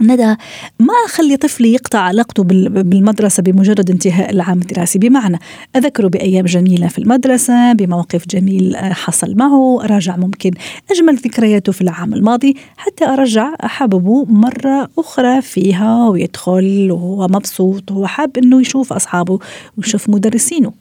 ندى 0.00 0.34
ما 0.78 0.94
أخلي 1.06 1.36
طفلي 1.36 1.72
يقطع 1.72 1.98
علاقته 1.98 2.42
بالمدرسة 2.42 3.42
بمجرد 3.42 3.90
انتهاء 3.90 4.30
العام 4.30 4.58
الدراسي. 4.58 4.98
بمعنى 4.98 5.38
أذكره 5.76 6.08
بأيام 6.08 6.44
جميلة 6.44 6.88
في 6.88 6.98
المدرسة 6.98 7.72
بموقف 7.72 8.26
جميل 8.26 8.76
حصل 8.76 9.34
معه 9.36 9.84
أراجع 9.84 10.16
ممكن 10.16 10.50
أجمل 10.90 11.16
ذكرياته 11.16 11.72
في 11.72 11.80
العام 11.80 12.14
الماضي 12.14 12.56
حتى 12.76 13.04
أرجع 13.04 13.54
أحببه 13.64 14.24
مرة 14.24 14.88
أخرى 14.98 15.42
فيها 15.42 16.08
ويدخل 16.08 16.88
وهو 16.90 17.28
مبسوط 17.28 17.90
وهو 17.90 18.06
حاب 18.06 18.38
أنه 18.38 18.60
يشوف 18.60 18.92
أصحابه 18.92 19.38
ويشوف 19.78 20.08
مدرسينه. 20.08 20.72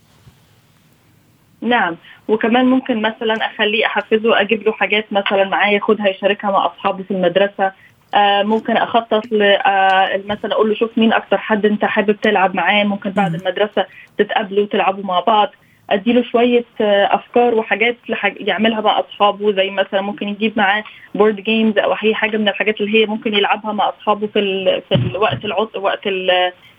نعم. 1.62 1.96
وكمان 2.28 2.66
ممكن 2.66 3.02
مثلا 3.02 3.34
أخليه 3.34 3.86
أحفزه 3.86 4.42
أجيب 4.42 4.64
له 4.64 4.72
حاجات 4.72 5.06
مثلا 5.14 5.44
معاه 5.44 5.70
ياخدها 5.70 6.08
يشاركها 6.08 6.52
مع 6.52 6.66
أصحابه 6.66 7.04
في 7.04 7.12
المدرسة. 7.12 7.72
آه 8.16 8.44
ممكن 8.44 8.78
أخطط 8.78 9.24
آه 9.34 10.22
مثلا 10.26 10.54
أقول 10.54 10.70
له 10.70 10.76
شوف 10.76 10.98
مين 10.98 11.14
أكتر 11.14 11.38
حد 11.38 11.66
أنت 11.66 11.86
حابب 11.86 12.22
تلعب 12.22 12.56
معاه. 12.56 12.84
ممكن 12.84 13.10
بعد 13.10 13.36
المدرسة 13.36 13.86
تتقابلوا 14.18 14.64
وتلعبوا 14.64 15.04
مع 15.04 15.20
بعض. 15.20 15.50
اديله 15.90 16.24
شوية 16.24 16.66
آه 16.82 17.16
أفكار 17.16 17.56
وحاجات 17.56 17.98
يعملها 18.40 18.82
مع 18.82 19.00
أصحابه. 19.00 19.52
زي 19.52 19.70
مثلا 19.70 20.02
ممكن 20.02 20.28
يجيب 20.28 20.54
معاه 20.58 20.84
board 21.16 21.36
games 21.36 21.78
أو 21.78 21.94
أي 22.04 22.16
حاجة 22.16 22.38
من 22.38 22.50
الحاجات 22.50 22.82
اللي 22.82 23.02
هي 23.02 23.06
ممكن 23.06 23.34
يلعبها 23.34 23.72
مع 23.72 23.90
أصحابه 23.90 24.28
في 24.28 24.40
ال 24.40 24.82
في 24.90 24.96
الوقت 24.96 25.46
العط 25.46 25.78
وقت 25.78 26.08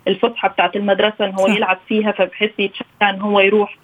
الفسحة 0.08 0.48
بتاعة 0.48 0.72
المدرسة 0.76 1.24
إن 1.24 1.34
هو 1.40 1.46
يلعب 1.46 1.78
فيها. 1.88 2.12
فبحس 2.12 2.50
يتشجع 2.58 3.10
إن 3.10 3.20
هو 3.20 3.40
يروح. 3.40 3.76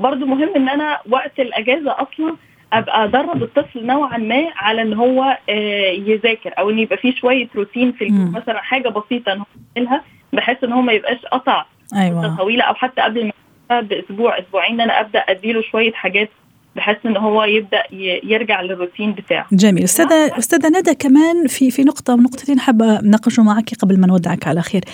برضو 0.00 0.26
مهم 0.26 0.50
إن 0.56 0.68
أنا 0.68 0.98
وقت 1.10 1.40
الأجازة 1.40 1.90
أصلا 1.90 2.36
أبقى 2.72 3.04
أدرب 3.04 3.42
الطفل 3.42 3.86
نوعا 3.86 4.18
ما 4.18 4.46
على 4.56 4.82
إن 4.82 4.94
هو 4.94 5.38
آه، 5.48 5.90
يذاكر 5.90 6.52
أو 6.58 6.70
إن 6.70 6.78
يبقى 6.78 6.96
فيه 6.96 7.14
شوية 7.14 7.48
روتين 7.56 7.92
في 7.92 8.04
اليوم 8.04 8.32
مثلا 8.32 8.60
حاجة 8.60 8.88
بسيطة 8.88 9.32
إن 9.32 9.38
هو 9.38 9.44
يعملها 9.76 10.02
بحيث 10.32 10.64
إن 10.64 10.72
هو 10.72 10.80
ما 10.82 10.92
يبقاش 10.92 11.18
قطع 11.32 11.64
أيوة. 11.96 12.36
طويله 12.36 12.64
أو 12.64 12.74
حتى 12.74 13.00
قبل 13.02 13.30
ما 13.70 13.80
بأسبوع 13.80 14.38
أسبوعين 14.38 14.74
إن 14.74 14.80
أنا 14.80 15.00
أبدأ 15.00 15.18
أديله 15.18 15.62
شوية 15.62 15.92
حاجات 15.92 16.28
بحيث 16.76 16.96
إن 17.06 17.16
هو 17.16 17.44
يبدأ 17.44 17.82
يرجع 18.24 18.60
للروتين 18.60 19.12
بتاعه. 19.12 19.46
جميل. 19.52 19.84
استاذه 19.84 20.38
أستاذة 20.38 20.68
ندى 20.68 20.94
كمان 20.94 21.46
في 21.46 21.70
في 21.70 21.82
نقطة 21.82 22.14
ونقطتين 22.14 22.60
حابة 22.60 22.98
اناقشه 22.98 23.42
معك 23.42 23.74
قبل 23.74 24.00
ما 24.00 24.06
نودعك 24.06 24.46
على 24.46 24.62
خير. 24.62 24.84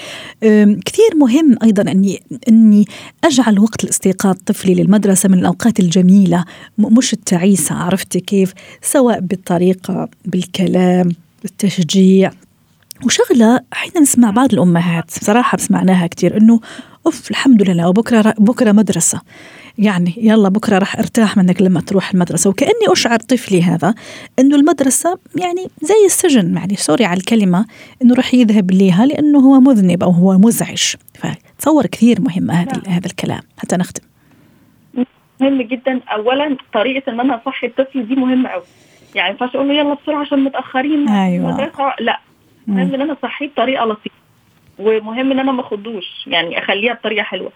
كثير 0.85 1.17
مهم 1.17 1.57
أيضا 1.63 1.83
اني 1.93 2.23
إني 2.49 2.85
أجعل 3.25 3.59
وقت 3.59 3.85
الاستيقاظ 3.85 4.37
طفلي 4.47 4.75
للمدرسة 4.75 5.29
من 5.29 5.39
الأوقات 5.39 5.81
الجميلة 5.81 6.45
مش 6.79 7.13
التعيسة 7.13 7.75
عرفتي 7.75 8.21
كيف؟ 8.21 8.53
سواء 8.83 9.21
بالطريقة 9.21 10.09
بالكلام 10.25 11.13
بالتشجيع. 11.43 12.31
وشغلة 13.05 13.61
حين 13.73 14.03
نسمع 14.03 14.31
بعض 14.31 14.53
الأمهات 14.53 15.11
صراحة 15.11 15.59
سمعناها 15.59 16.07
كثير 16.07 16.37
إنه 16.37 16.61
أوف 17.07 17.31
الحمد 17.31 17.71
لله. 17.71 17.89
وبكرة 17.89 18.35
بكرة 18.39 18.73
مدرسة. 18.73 19.21
يعني 19.79 20.15
يلا 20.17 20.49
بكرة 20.49 20.79
راح 20.79 20.97
أرتاح 20.99 21.37
منك 21.37 21.63
لما 21.63 21.81
تروح 21.81 22.11
المدرسة. 22.11 22.51
وكأني 22.51 22.93
أشعر 22.93 23.19
طفلي 23.19 23.63
هذا 23.63 23.95
أنه 24.39 24.57
المدرسة 24.57 25.19
يعني 25.37 25.67
زي 25.83 26.07
السجن. 26.07 26.57
يعني 26.57 26.77
سوري 26.77 27.05
على 27.05 27.19
الكلمة 27.21 27.67
أنه 28.03 28.15
راح 28.15 28.35
يذهب 28.35 28.71
ليها 28.71 29.07
لأنه 29.07 29.39
هو 29.39 29.61
مذنب 29.61 30.03
أو 30.03 30.11
هو 30.11 30.39
مزعج. 30.39 30.95
فتصور 31.15 31.87
كثير 31.87 32.21
مهم 32.21 32.51
هذا 32.51 32.73
نعم. 32.73 32.95
هذا 32.95 33.07
الكلام. 33.07 33.41
حتى 33.59 33.77
نختم. 33.77 34.03
مهم 35.41 35.63
جدا. 35.63 36.01
اولا 36.13 36.57
طريقة 36.75 37.13
إن 37.13 37.21
أنا 37.21 37.41
أصحي 37.43 37.67
الطفل 37.67 38.09
دي 38.09 38.15
مهمه 38.15 38.49
قوي 38.49 38.63
يعني 39.15 39.29
ما 39.29 39.33
ينفعش 39.33 39.57
أقول 39.57 39.69
له 39.69 39.75
يلا 39.75 39.95
بسرعة 39.95 40.21
عشان 40.21 40.45
متأخرين. 40.45 41.09
أيوه. 41.09 41.51
المدرسة 41.51 41.95
لا. 42.01 42.21
مهم 42.67 42.95
إن 42.95 43.01
أنا 43.01 43.13
أصحيه 43.13 43.49
بطريقة 43.49 43.85
لطيفة. 43.85 44.26
ومهم 44.79 45.31
إن 45.33 45.39
أنا 45.41 45.53
ما 45.53 45.61
أخدوش 45.61 46.25
يعني 46.27 46.59
أخليها 46.59 46.93
بطريقة 46.95 47.23
حلوة. 47.23 47.53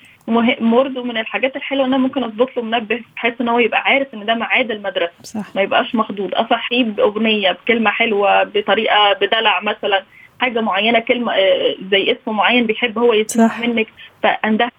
برضه 0.60 1.02
من 1.02 1.16
الحاجات 1.18 1.56
الحلوة 1.56 1.86
إن 1.86 1.94
أنا 1.94 2.02
ممكن 2.02 2.24
اظبط 2.24 2.56
له 2.56 2.62
منبه 2.62 3.00
بحيث 3.16 3.40
إن 3.40 3.48
هو 3.48 3.58
يبقى 3.58 3.80
عارف 3.80 4.14
إن 4.14 4.26
ده 4.26 4.34
ميعاد 4.34 4.70
المدرسة. 4.70 5.12
صح. 5.22 5.56
ما 5.56 5.62
يبقاش 5.62 5.94
مخضوض. 5.94 6.34
اصحيه 6.34 6.84
بأغنية 6.84 7.52
بكلمة 7.52 7.90
حلوة 7.90 8.42
بطريقة 8.44 9.12
بدلع 9.12 9.60
مثلا 9.60 10.02
حاجة 10.40 10.60
معينة 10.60 10.98
كلمة 10.98 11.32
آه، 11.32 11.74
زي 11.90 12.12
اسم 12.12 12.36
معين 12.36 12.66
بيحب 12.66 12.98
هو 12.98 13.12
يسمع 13.12 13.58
منك 13.66 13.86
فانده 14.22 14.70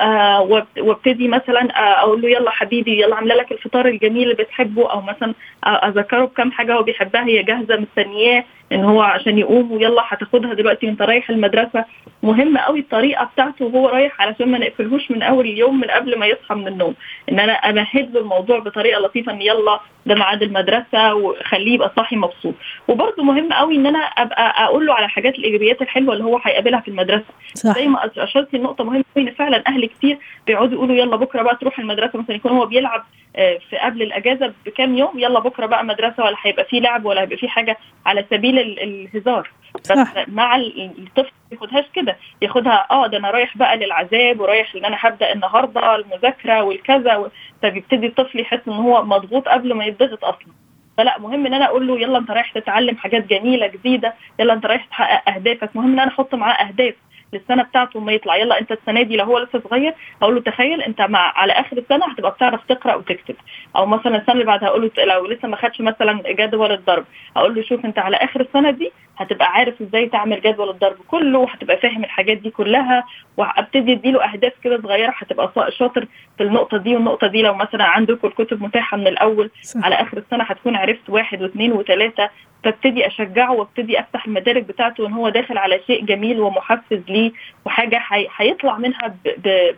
آه 0.00 0.40
وابتدي 0.78 1.28
مثلا 1.28 1.60
آه 1.78 1.98
أقول 2.00 2.22
له 2.22 2.28
يلا 2.28 2.50
حبيبي 2.50 3.02
يلا 3.02 3.16
عامله 3.16 3.34
لك 3.34 3.52
الفطار 3.52 3.86
الجميل 3.88 4.22
اللي 4.22 4.34
بتحبه 4.44 4.90
أو 4.92 5.00
مثلا 5.00 5.34
آه 5.66 5.88
أذكره 5.88 6.24
بكم 6.24 6.52
حاجة 6.52 6.74
هو 6.74 6.82
بيحبها 6.82 7.24
هي 7.24 7.42
جاهزة 7.42 7.76
مستنياه. 7.76 8.44
إن 8.72 8.84
هو 8.84 9.02
عشان 9.02 9.38
يقوم 9.38 9.72
ويلا 9.72 10.02
هتاخدها 10.08 10.54
دلوقتي 10.54 10.86
وأنت 10.86 11.02
رايح 11.02 11.30
المدرسة. 11.30 11.84
مهم 12.22 12.58
قوي 12.58 12.78
الطريقة 12.80 13.24
بتاعته 13.24 13.64
وهو 13.64 13.88
رايح 13.88 14.20
علشان 14.20 14.48
ما 14.48 14.58
نقفلهوش 14.58 15.10
من 15.10 15.22
أول 15.22 15.46
اليوم 15.46 15.80
من 15.80 15.84
قبل 15.90 16.18
ما 16.18 16.26
يصحى 16.26 16.54
من 16.54 16.68
النوم. 16.68 16.94
إن 17.30 17.40
أنا 17.40 17.52
أمهد 17.52 18.14
له 18.14 18.20
الموضوع 18.20 18.58
بطريقة 18.58 19.00
لطيفة 19.00 19.32
إن 19.32 19.42
يلا 19.42 19.80
ده 20.06 20.14
ميعاد 20.14 20.42
المدرسة 20.42 21.14
وخليه 21.14 21.74
يبقى 21.74 21.92
صاحي 21.96 22.16
مبسوط. 22.16 22.54
وبرده 22.88 23.22
مهم 23.24 23.52
قوي 23.52 23.76
إن 23.76 23.86
أنا 23.86 23.98
أبقى 23.98 24.64
أقول 24.64 24.86
له 24.86 24.94
على 24.94 25.04
الحاجات 25.04 25.34
الإيجابيات 25.38 25.82
الحلوة 25.82 26.12
اللي 26.12 26.24
هو 26.24 26.40
هيقابلها 26.44 26.80
في 26.80 26.88
المدرسة. 26.88 27.24
صح. 27.54 27.74
زي 27.74 27.86
ما 27.88 28.10
أشرت 28.18 28.54
النقطة 28.54 28.84
مهمة 28.84 29.04
إن 29.18 29.30
فعلا 29.30 29.62
أهل 29.68 29.86
كتير 29.86 30.18
بيقعدوا 30.46 30.72
يقولوا 30.72 30.96
يلا 30.96 31.16
بكرة 31.16 31.42
بقى 31.42 31.56
تروح 31.60 31.78
المدرسة 31.78 32.18
مثلا 32.18 32.36
يكون 32.36 32.52
هو 32.52 32.66
بيلعب 32.66 33.04
آه، 33.36 33.58
في 33.70 33.76
قبل 33.76 34.02
الأجازة 34.02 34.52
بكام 34.66 34.98
يوم 34.98 35.18
يلا 35.18 35.40
بكرة 35.40 35.66
بقى 35.66 35.84
مدرسة 35.84 36.24
ولا 36.24 36.36
هيبقى 36.42 36.64
في 36.64 36.80
لعب 36.80 37.04
ولا 37.04 37.20
هيبقى 37.20 37.36
في 37.36 37.48
حاجة 37.48 37.76
على 38.06 38.24
سبيل 38.30 38.58
الهزار. 38.62 39.50
بس 39.74 39.86
صح. 39.86 40.28
مع 40.28 40.56
الطفل 40.56 41.30
ما 41.50 41.58
ياخدهاش 41.62 41.84
كده. 41.94 42.16
ياخدها 42.42 42.86
آه 42.90 43.06
ده 43.06 43.18
أنا 43.18 43.30
رايح 43.30 43.56
بقى 43.56 43.76
للعذاب 43.76 44.40
ورايح 44.40 44.74
إن 44.74 44.84
أنا 44.84 44.96
هبدأ 45.00 45.32
النهارده 45.32 45.94
المذاكرة 45.96 46.62
والكذا 46.62 47.30
فبيبتدي 47.62 48.06
الطفل 48.06 48.40
يحس 48.40 48.60
إن 48.68 48.72
هو 48.72 49.04
مضغوط 49.04 49.48
قبل 49.48 49.74
ما 49.74 49.84
يتضغط 49.84 50.24
أصلا. 50.24 50.52
فلأ 50.98 51.18
مهم 51.18 51.46
إن 51.46 51.54
أنا 51.54 51.64
أقول 51.64 51.86
له 51.86 52.00
يلا 52.00 52.18
أنت 52.18 52.30
رايح 52.30 52.52
تتعلم 52.52 52.96
حاجات 52.96 53.26
جميلة 53.26 53.66
جديدة 53.66 54.14
يلا 54.40 54.52
أنت 54.52 54.66
رايح 54.66 54.84
تحقق 54.84 55.28
أهدافك 55.34 55.76
مهم 55.76 55.92
إن 55.92 56.00
أنا 56.00 56.10
أحط 56.10 56.34
معاه 56.34 56.54
أهداف. 56.54 56.94
للسنة 57.32 57.62
بتاعته 57.62 58.00
ما 58.00 58.12
يطلع. 58.12 58.36
يلا 58.36 58.60
انت 58.60 58.72
السنة 58.72 59.02
دي 59.02 59.16
لو 59.16 59.24
هو 59.24 59.38
لسه 59.38 59.60
صغير 59.70 59.94
هقول 60.22 60.34
له 60.34 60.40
تخيل 60.40 60.82
انت 60.82 61.00
مع 61.00 61.32
على 61.38 61.52
آخر 61.52 61.78
السنة 61.78 62.06
هتبقى 62.12 62.30
بتعرف 62.30 62.60
تقرأ 62.68 62.94
وتكتب. 62.94 63.34
أو 63.76 63.86
مثلا 63.86 64.16
السنة 64.16 64.34
اللي 64.34 64.44
بعدها 64.44 64.68
هقول 64.68 64.90
له 64.98 65.04
لو 65.04 65.26
لسه 65.26 65.48
ما 65.48 65.56
خدش 65.56 65.80
مثلا 65.80 66.22
جدول 66.26 66.72
الضرب 66.72 67.04
هقول 67.36 67.54
له 67.54 67.62
شوف 67.62 67.84
انت 67.84 67.98
على 67.98 68.16
آخر 68.16 68.40
السنة 68.40 68.70
دي 68.70 68.92
هتبقى 69.22 69.46
عارف 69.52 69.74
إزاي 69.82 70.08
تعمل 70.08 70.40
جدول 70.40 70.70
الضرب 70.70 70.96
كله 71.08 71.38
وهتبقى 71.38 71.76
فاهم 71.76 72.04
الحاجات 72.04 72.36
دي 72.38 72.50
كلها 72.50 73.04
وابتدي 73.36 73.92
اديله 73.92 74.24
أهداف 74.32 74.52
كده 74.64 74.80
صغيرة 74.82 75.14
هتبقى 75.16 75.52
شاطر 75.78 76.06
في 76.38 76.42
النقطة 76.44 76.76
دي 76.76 76.94
والنقطة 76.94 77.26
دي 77.26 77.42
لو 77.42 77.54
مثلا 77.54 77.84
عندكم 77.84 78.28
الكتب 78.28 78.62
متاحة 78.62 78.96
من 78.96 79.06
الأول 79.06 79.50
صح. 79.62 79.84
على 79.84 79.94
آخر 79.94 80.18
السنة 80.18 80.44
هتكون 80.44 80.76
عرفت 80.76 81.10
واحد 81.10 81.42
واثنين 81.42 81.72
وثلاثة 81.72 82.30
فابتدي 82.64 83.06
أشجعه 83.06 83.52
وابتدي 83.52 84.00
أفتح 84.00 84.26
المدارك 84.26 84.62
بتاعته 84.62 85.06
ان 85.06 85.12
هو 85.12 85.28
داخل 85.28 85.58
على 85.58 85.80
شيء 85.86 86.04
جميل 86.04 86.40
ومحفز 86.40 86.98
ليه 87.08 87.32
وحاجة 87.66 88.00
هيطلع 88.36 88.78
منها 88.78 89.14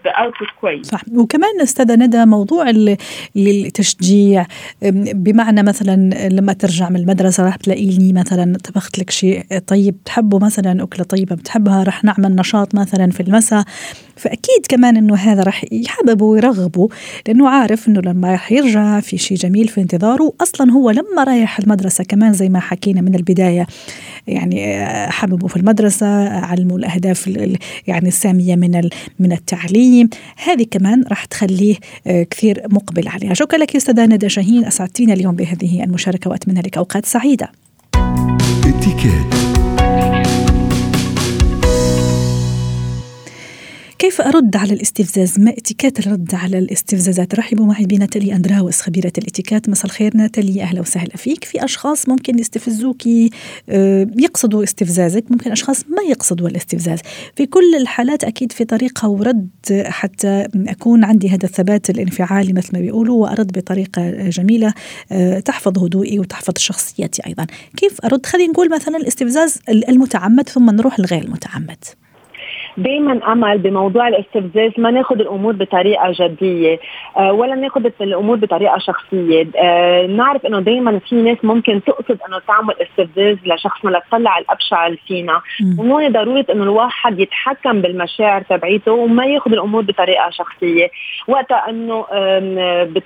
باوتبوت 0.04 0.48
كويس 0.60 0.86
صح 0.86 1.00
وكمان 1.16 1.60
أستاذة 1.62 1.94
ندى 1.94 2.24
موضوع 2.26 2.70
التشجيع 3.36 4.46
بمعنى 5.14 5.62
مثلا 5.62 6.10
لما 6.32 6.52
ترجع 6.52 6.88
من 6.88 6.96
المدرسة 6.96 7.44
راح 7.44 7.56
تلاقيني 7.56 8.12
مثلا 8.12 8.56
طبخت 8.64 8.98
لك 8.98 9.10
شيء 9.10 9.33
طيب 9.66 9.96
تحبه 10.04 10.38
مثلا 10.38 10.82
أكلة 10.82 11.04
طيبة 11.04 11.36
بتحبها 11.36 11.82
راح 11.82 12.04
نعمل 12.04 12.36
نشاط 12.36 12.74
مثلا 12.74 13.10
في 13.10 13.20
المساء. 13.20 13.64
فأكيد 14.16 14.66
كمان 14.68 14.96
إنه 14.96 15.14
هذا 15.14 15.42
راح 15.42 15.64
يحببه 15.72 16.24
ويرغبه 16.24 16.88
لأنه 17.28 17.48
عارف 17.48 17.88
إنه 17.88 18.00
لما 18.00 18.32
راح 18.32 18.52
يرجع 18.52 19.00
في 19.00 19.18
شيء 19.18 19.36
جميل 19.36 19.68
في 19.68 19.80
انتظاره. 19.80 20.32
أصلا 20.40 20.72
هو 20.72 20.90
لما 20.90 21.24
رايح 21.24 21.58
المدرسة 21.58 22.04
كمان 22.04 22.32
زي 22.32 22.48
ما 22.48 22.60
حكينا 22.60 23.00
من 23.00 23.14
البداية 23.14 23.66
يعني 24.26 24.86
حببوا 25.10 25.48
في 25.48 25.56
المدرسة 25.56 26.28
علموا 26.28 26.78
الأهداف 26.78 27.26
يعني 27.86 28.08
السامية 28.08 28.56
من 28.56 28.88
من 29.18 29.32
التعليم. 29.32 30.08
هذه 30.44 30.66
كمان 30.70 31.04
راح 31.08 31.24
تخليه 31.24 31.76
آه، 32.06 32.22
كثير 32.22 32.62
مقبل 32.70 33.08
عليها. 33.08 33.34
شكرا 33.34 33.58
لك 33.58 33.76
أستاذة 33.76 34.06
ندى 34.06 34.28
شاهين 34.28 34.64
أسعدتينا 34.64 35.12
اليوم 35.12 35.36
بهذه 35.36 35.84
المشاركة 35.84 36.30
وأتمنى 36.30 36.60
لك 36.60 36.76
أوقات 36.76 37.06
سعيدة. 37.06 37.63
كيف 38.80 39.73
كيف 44.04 44.20
أرد 44.20 44.56
على 44.56 44.72
الاستفزاز؟ 44.72 45.40
ما 45.40 45.50
اتكات 45.50 45.98
الرد 45.98 46.34
على 46.34 46.58
الاستفزازات؟ 46.58 47.34
رحبوا 47.34 47.66
معي 47.66 47.84
بناتالي 47.84 48.34
أندراوس 48.34 48.80
خبيرة 48.80 49.12
الاتيكات 49.18 49.68
مساء 49.68 49.84
الخير 49.86 50.16
ناتالي 50.16 50.62
أهلا 50.62 50.80
وسهلا 50.80 51.16
فيك. 51.16 51.44
في 51.44 51.64
أشخاص 51.64 52.08
ممكن 52.08 52.38
يستفزوك 52.38 53.02
آه، 53.68 54.06
يقصدوا 54.16 54.64
استفزازك 54.64 55.24
ممكن 55.30 55.52
أشخاص 55.52 55.84
ما 55.88 56.02
يقصدوا 56.10 56.48
الاستفزاز. 56.48 56.98
في 57.36 57.46
كل 57.46 57.74
الحالات 57.80 58.24
أكيد 58.24 58.52
في 58.52 58.64
طريقة 58.64 59.08
ورد 59.08 59.48
حتى 59.84 60.48
أكون 60.54 61.04
عندي 61.04 61.28
هذا 61.28 61.44
الثبات 61.44 61.90
الانفعالي 61.90 62.52
مثل 62.52 62.70
ما 62.72 62.80
بيقولوا 62.80 63.22
وأرد 63.22 63.58
بطريقة 63.58 64.28
جميلة 64.28 64.74
آه، 65.12 65.40
تحفظ 65.40 65.78
هدوئي 65.78 66.18
وتحفظ 66.18 66.54
شخصيتي 66.58 67.22
أيضا. 67.26 67.46
كيف 67.76 68.00
أرد؟ 68.04 68.26
خلينا 68.26 68.52
نقول 68.52 68.70
مثلا 68.70 68.96
الاستفزاز 68.96 69.58
المتعمد 69.68 70.48
ثم 70.48 70.70
نروح 70.70 71.00
لغير 71.00 71.22
المتعمد. 71.22 71.84
دائما 72.76 73.32
أمل 73.32 73.58
بموضوع 73.58 74.08
الاستفزاز 74.08 74.70
ما 74.78 74.90
ناخذ 74.90 75.20
الأمور 75.20 75.52
بطريقة 75.52 76.12
جدية 76.20 76.78
آه، 77.16 77.32
ولا 77.32 77.54
ناخذ 77.54 77.90
الأمور 78.00 78.36
بطريقة 78.36 78.78
شخصية. 78.78 79.46
آه، 79.56 80.06
نعرف 80.06 80.46
إنه 80.46 80.60
دائما 80.60 80.98
في 80.98 81.14
ناس 81.14 81.38
ممكن 81.42 81.80
تقصد 81.84 82.18
إنه 82.28 82.38
تعمل 82.48 82.74
استفزاز 82.82 83.36
لشخصنا 83.46 83.90
لتطلع 83.90 84.38
الأبشع 84.38 84.86
اللي 84.86 84.98
فينا. 85.06 85.40
وهون 85.78 86.12
ضروره 86.12 86.46
إنه 86.50 86.62
الواحد 86.62 87.20
يتحكم 87.20 87.80
بالمشاعر 87.80 88.42
تبعيته 88.42 88.92
وما 88.92 89.24
ياخذ 89.26 89.52
الأمور 89.52 89.82
بطريقة 89.82 90.30
شخصية. 90.30 90.90
وقتها 91.28 91.70
إنه 91.70 92.04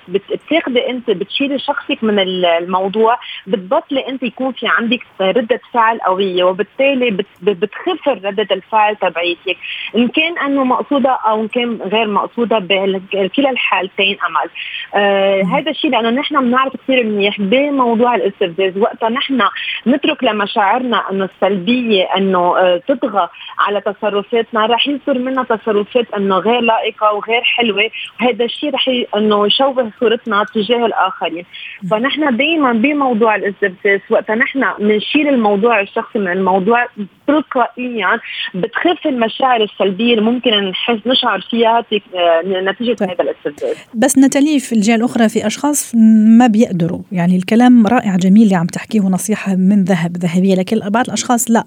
بتاخذي 0.08 0.90
أنت 0.90 1.10
بتشيلي 1.10 1.58
شخصك 1.58 2.04
من 2.04 2.18
الموضوع 2.18 3.16
بتبطلي 3.46 4.08
أنت 4.08 4.22
يكون 4.22 4.52
في 4.52 4.66
عندك 4.68 5.00
ردة 5.20 5.60
فعل 5.72 5.98
قوية 5.98 6.44
وبالتالي 6.44 7.10
بتخف 7.42 8.08
ردة 8.08 8.48
الفعل 8.50 8.96
تبعيتك. 8.96 9.57
إن 9.96 10.08
كان 10.08 10.38
أنه 10.38 10.64
مقصودة 10.64 11.10
أو 11.10 11.40
إن 11.40 11.48
كان 11.48 11.78
غير 11.82 12.08
مقصودة 12.08 12.58
بكلا 12.58 13.50
الحالتين 13.50 14.16
أمل. 14.26 14.50
آه 14.94 15.42
هذا 15.42 15.70
الشيء 15.70 15.90
لأنه 15.90 16.10
نحن 16.10 16.40
بنعرف 16.40 16.76
كثير 16.76 17.04
منيح 17.04 17.40
بموضوع 17.40 18.14
الاستفزاز 18.14 18.78
وقتها 18.78 19.08
نحن 19.08 19.40
نترك 19.86 20.24
لمشاعرنا 20.24 21.10
أنه 21.10 21.24
السلبية 21.24 22.04
أنه 22.16 22.58
آه 22.58 22.80
تطغى 22.88 23.28
على 23.58 23.80
تصرفاتنا. 23.80 24.66
رح 24.66 24.88
يصير 24.88 25.18
منا 25.18 25.42
تصرفات 25.42 26.14
أنه 26.16 26.38
غير 26.38 26.60
لائقة 26.60 27.12
وغير 27.12 27.42
حلوة. 27.42 27.90
وهذا 28.20 28.44
الشيء 28.44 28.74
رح 28.74 28.90
أنه 29.16 29.46
يشوه 29.46 29.90
صورتنا 30.00 30.44
تجاه 30.54 30.86
الآخرين. 30.86 31.44
فنحن 31.90 32.36
دائما 32.36 32.72
بموضوع 32.72 33.34
الاستفزاز 33.36 34.00
وقتها 34.10 34.36
نحن 34.36 34.64
بنشيل 34.78 35.28
الموضوع 35.28 35.80
الشخصي 35.80 36.18
من 36.18 36.28
الموضوع 36.28 36.86
تلقائيا. 37.26 38.20
بتخف 38.54 39.06
المشاعر 39.06 39.47
المشاعر 39.48 39.62
السلبيه 39.62 40.14
اللي 40.14 40.30
ممكن 40.30 40.50
نحس 40.50 41.06
نشعر 41.06 41.40
فيها 41.50 41.78
آه، 41.78 42.70
نتيجة 42.70 42.94
طيب. 42.94 43.10
هذا 43.10 43.22
الاستفزاز. 43.22 43.76
بس 43.94 44.18
نتالي 44.18 44.60
في 44.60 44.72
الجهة 44.72 44.94
الأخرى 44.94 45.28
في 45.28 45.46
أشخاص 45.46 45.94
ما 46.38 46.46
بيقدروا. 46.46 47.00
يعني 47.12 47.36
الكلام 47.36 47.86
رائع 47.86 48.16
جميل 48.16 48.42
اللي 48.42 48.54
عم 48.54 48.66
تحكيه 48.66 49.00
نصيحه 49.00 49.54
من 49.54 49.84
ذهب 49.84 50.16
ذهبية 50.16 50.54
لكن 50.54 50.78
بعض 50.78 51.04
الأشخاص 51.06 51.50
لا. 51.50 51.64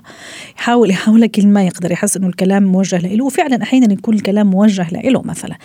يحاول 0.57 0.89
يحاول 0.89 1.25
كل 1.27 1.47
ما 1.47 1.63
يقدر 1.65 1.91
يحس 1.91 2.17
إنه 2.17 2.27
الكلام 2.27 2.63
موجه 2.63 2.97
له. 2.97 3.25
وفعلا 3.25 3.63
أحيانا 3.63 3.93
يكون 3.93 4.15
الكلام 4.15 4.47
موجه 4.47 4.87
له 4.91 5.21
مثلا. 5.25 5.55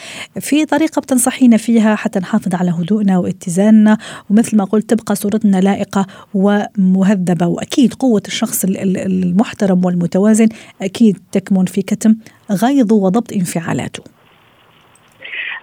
في 0.41 0.65
طريقة 0.65 1.01
بتنصحينا 1.01 1.57
فيها 1.57 1.95
حتى 1.95 2.19
نحافظ 2.19 2.55
على 2.55 2.71
هدوءنا 2.71 3.19
واتزاننا 3.19 3.99
ومثل 4.31 4.57
ما 4.57 4.65
قلت 4.65 4.95
تبقى 4.95 5.15
صورتنا 5.15 5.61
لائقة 5.61 6.07
ومهذبة 6.35 7.47
وأكيد 7.47 7.95
قوة 7.95 8.23
الشخص 8.27 8.65
المحترم 8.65 9.85
والمتوازن 9.85 10.49
أكيد 10.83 11.19
تكمن 11.33 11.65
في 11.65 11.83
كتم 12.07 12.17
غيظ 12.51 12.93
وضبط 12.93 13.33
انفعالاته. 13.33 14.05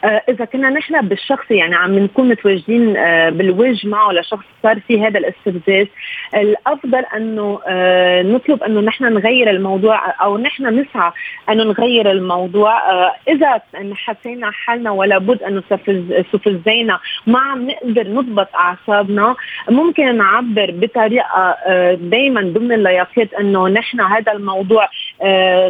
آه، 0.03 0.21
إذا 0.29 0.45
كنا 0.45 0.69
نحن 0.69 1.07
بالشخص 1.07 1.51
يعني 1.51 1.75
عم 1.75 1.99
نكون 1.99 2.29
متواجدين 2.29 2.97
آه، 2.97 3.29
بالوجه 3.29 3.87
معه 3.87 4.11
لشخص 4.11 4.45
صار 4.63 4.79
في 4.79 5.01
هذا 5.01 5.19
الاستفزاز. 5.19 5.87
الأفضل 6.35 7.03
أنه 7.15 7.59
آه، 7.67 8.21
نطلب 8.21 8.63
أنه 8.63 8.81
نحن 8.81 9.03
نغير 9.03 9.49
الموضوع 9.49 10.23
أو 10.23 10.37
نحن 10.37 10.79
نسعى 10.79 11.11
انه 11.49 11.63
نغير 11.63 12.11
الموضوع. 12.11 12.73
إذا 13.27 13.61
حسينا 13.93 14.51
حالنا 14.51 14.91
ولا 14.91 15.17
بد 15.17 15.43
انه 15.43 15.63
استفزينا 16.11 16.99
ما 17.27 17.39
عم 17.39 17.67
نقدر 17.67 18.07
نضبط 18.07 18.55
أعصابنا 18.55 19.35
ممكن 19.69 20.17
نعبر 20.17 20.71
بطريقة 20.71 21.55
دائما 21.95 22.41
ضمن 22.41 22.71
اللياقات 22.71 23.33
أنه 23.33 23.67
نحن 23.67 24.01
هذا 24.01 24.31
الموضوع 24.31 24.89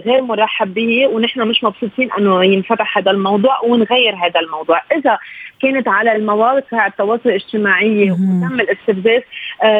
غير 0.05 0.21
مرحب 0.21 0.73
به 0.73 1.07
ونحن 1.07 1.41
مش 1.41 1.63
مبسوطين 1.63 2.09
أنه 2.19 2.45
ينفتح 2.45 2.97
هذا 2.97 3.11
الموضوع 3.11 3.59
ونغير 3.63 4.15
هذا 4.15 4.39
الموضوع. 4.39 4.81
إذا 4.91 5.17
كانت 5.61 5.87
على 5.87 6.15
المواقع 6.15 6.87
التواصل 6.87 7.29
الاجتماعي 7.29 8.11
وتم 8.11 8.59
الاستفزاز 8.59 9.21
آه، 9.21 9.23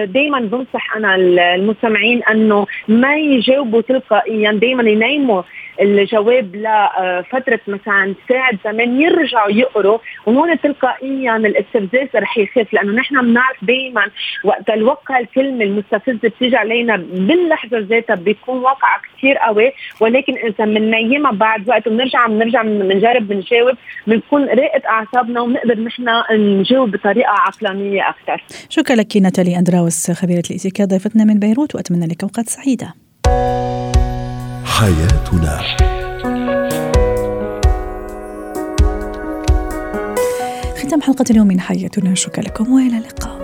دائما 0.06 0.40
بنصح 0.40 0.96
أنا 0.96 1.16
المستمعين 1.16 2.24
أنه 2.24 2.68
ما 2.88 3.16
يجاوبوا 3.18 3.82
تلقائيا 3.82 4.52
دائما 4.52 4.90
ينيموا 4.90 5.42
الجواب 5.82 6.56
لفترة 6.56 7.60
مثلا 7.68 8.16
ساعة 8.30 8.54
زمان 8.66 9.02
يرجعوا 9.02 9.52
يقروا 9.52 9.98
وهون 10.26 10.60
تلقائيا 10.60 11.36
الاستفزاز 11.36 12.08
رح 12.16 12.38
يخف 12.38 12.74
لأنه 12.74 12.94
نحن 12.94 13.22
بنعرف 13.22 13.58
دائما 13.66 14.06
وقت 14.44 14.70
الوقع 14.70 15.20
الكلمة 15.20 15.64
المستفزة 15.64 16.30
بتيجي 16.30 16.56
علينا 16.56 16.96
باللحظة 16.98 17.80
ذاتها 17.80 18.16
بيكون 18.16 18.58
واقعه 18.58 19.02
كثير 19.18 19.38
قوي 19.38 19.72
ولكن 20.00 20.34
إذا 20.34 20.66
بننيمها 20.66 21.32
بعد 21.32 21.70
وقت 21.70 21.90
بنرجع 21.90 22.28
بنرجع 22.28 22.62
بنجرب 22.62 23.28
بنجاوب 23.28 23.76
بنكون 24.08 24.46
راقد 24.46 24.86
أعصابنا 24.86 25.42
ونقدر 25.42 25.80
نحن 25.80 26.24
نجاوب 26.32 26.92
بطريقة 26.92 27.30
عقلانية 27.32 28.10
أكثر. 28.10 28.44
شكرا 28.70 28.96
لك 28.96 29.18
ناتالي. 29.18 29.56
اندراوس 29.64 30.12
خبيره 30.12 30.44
الاتيكيت 30.50 30.90
ضيفتنا 30.90 31.24
من 31.24 31.40
بيروت 31.40 31.76
وأتمنى 31.76 32.06
لك 32.06 32.24
أوقات 32.24 32.50
سعيدة. 32.50 32.94
حياتنا. 34.66 35.62
ختام 40.76 41.02
حلقة 41.02 41.26
اليوم 41.32 41.48
من 41.48 41.60
حياتنا. 41.60 42.16
شكرا 42.16 42.44
لكم 42.44 42.74
وإلى 42.74 42.98
اللقاء. 42.98 43.43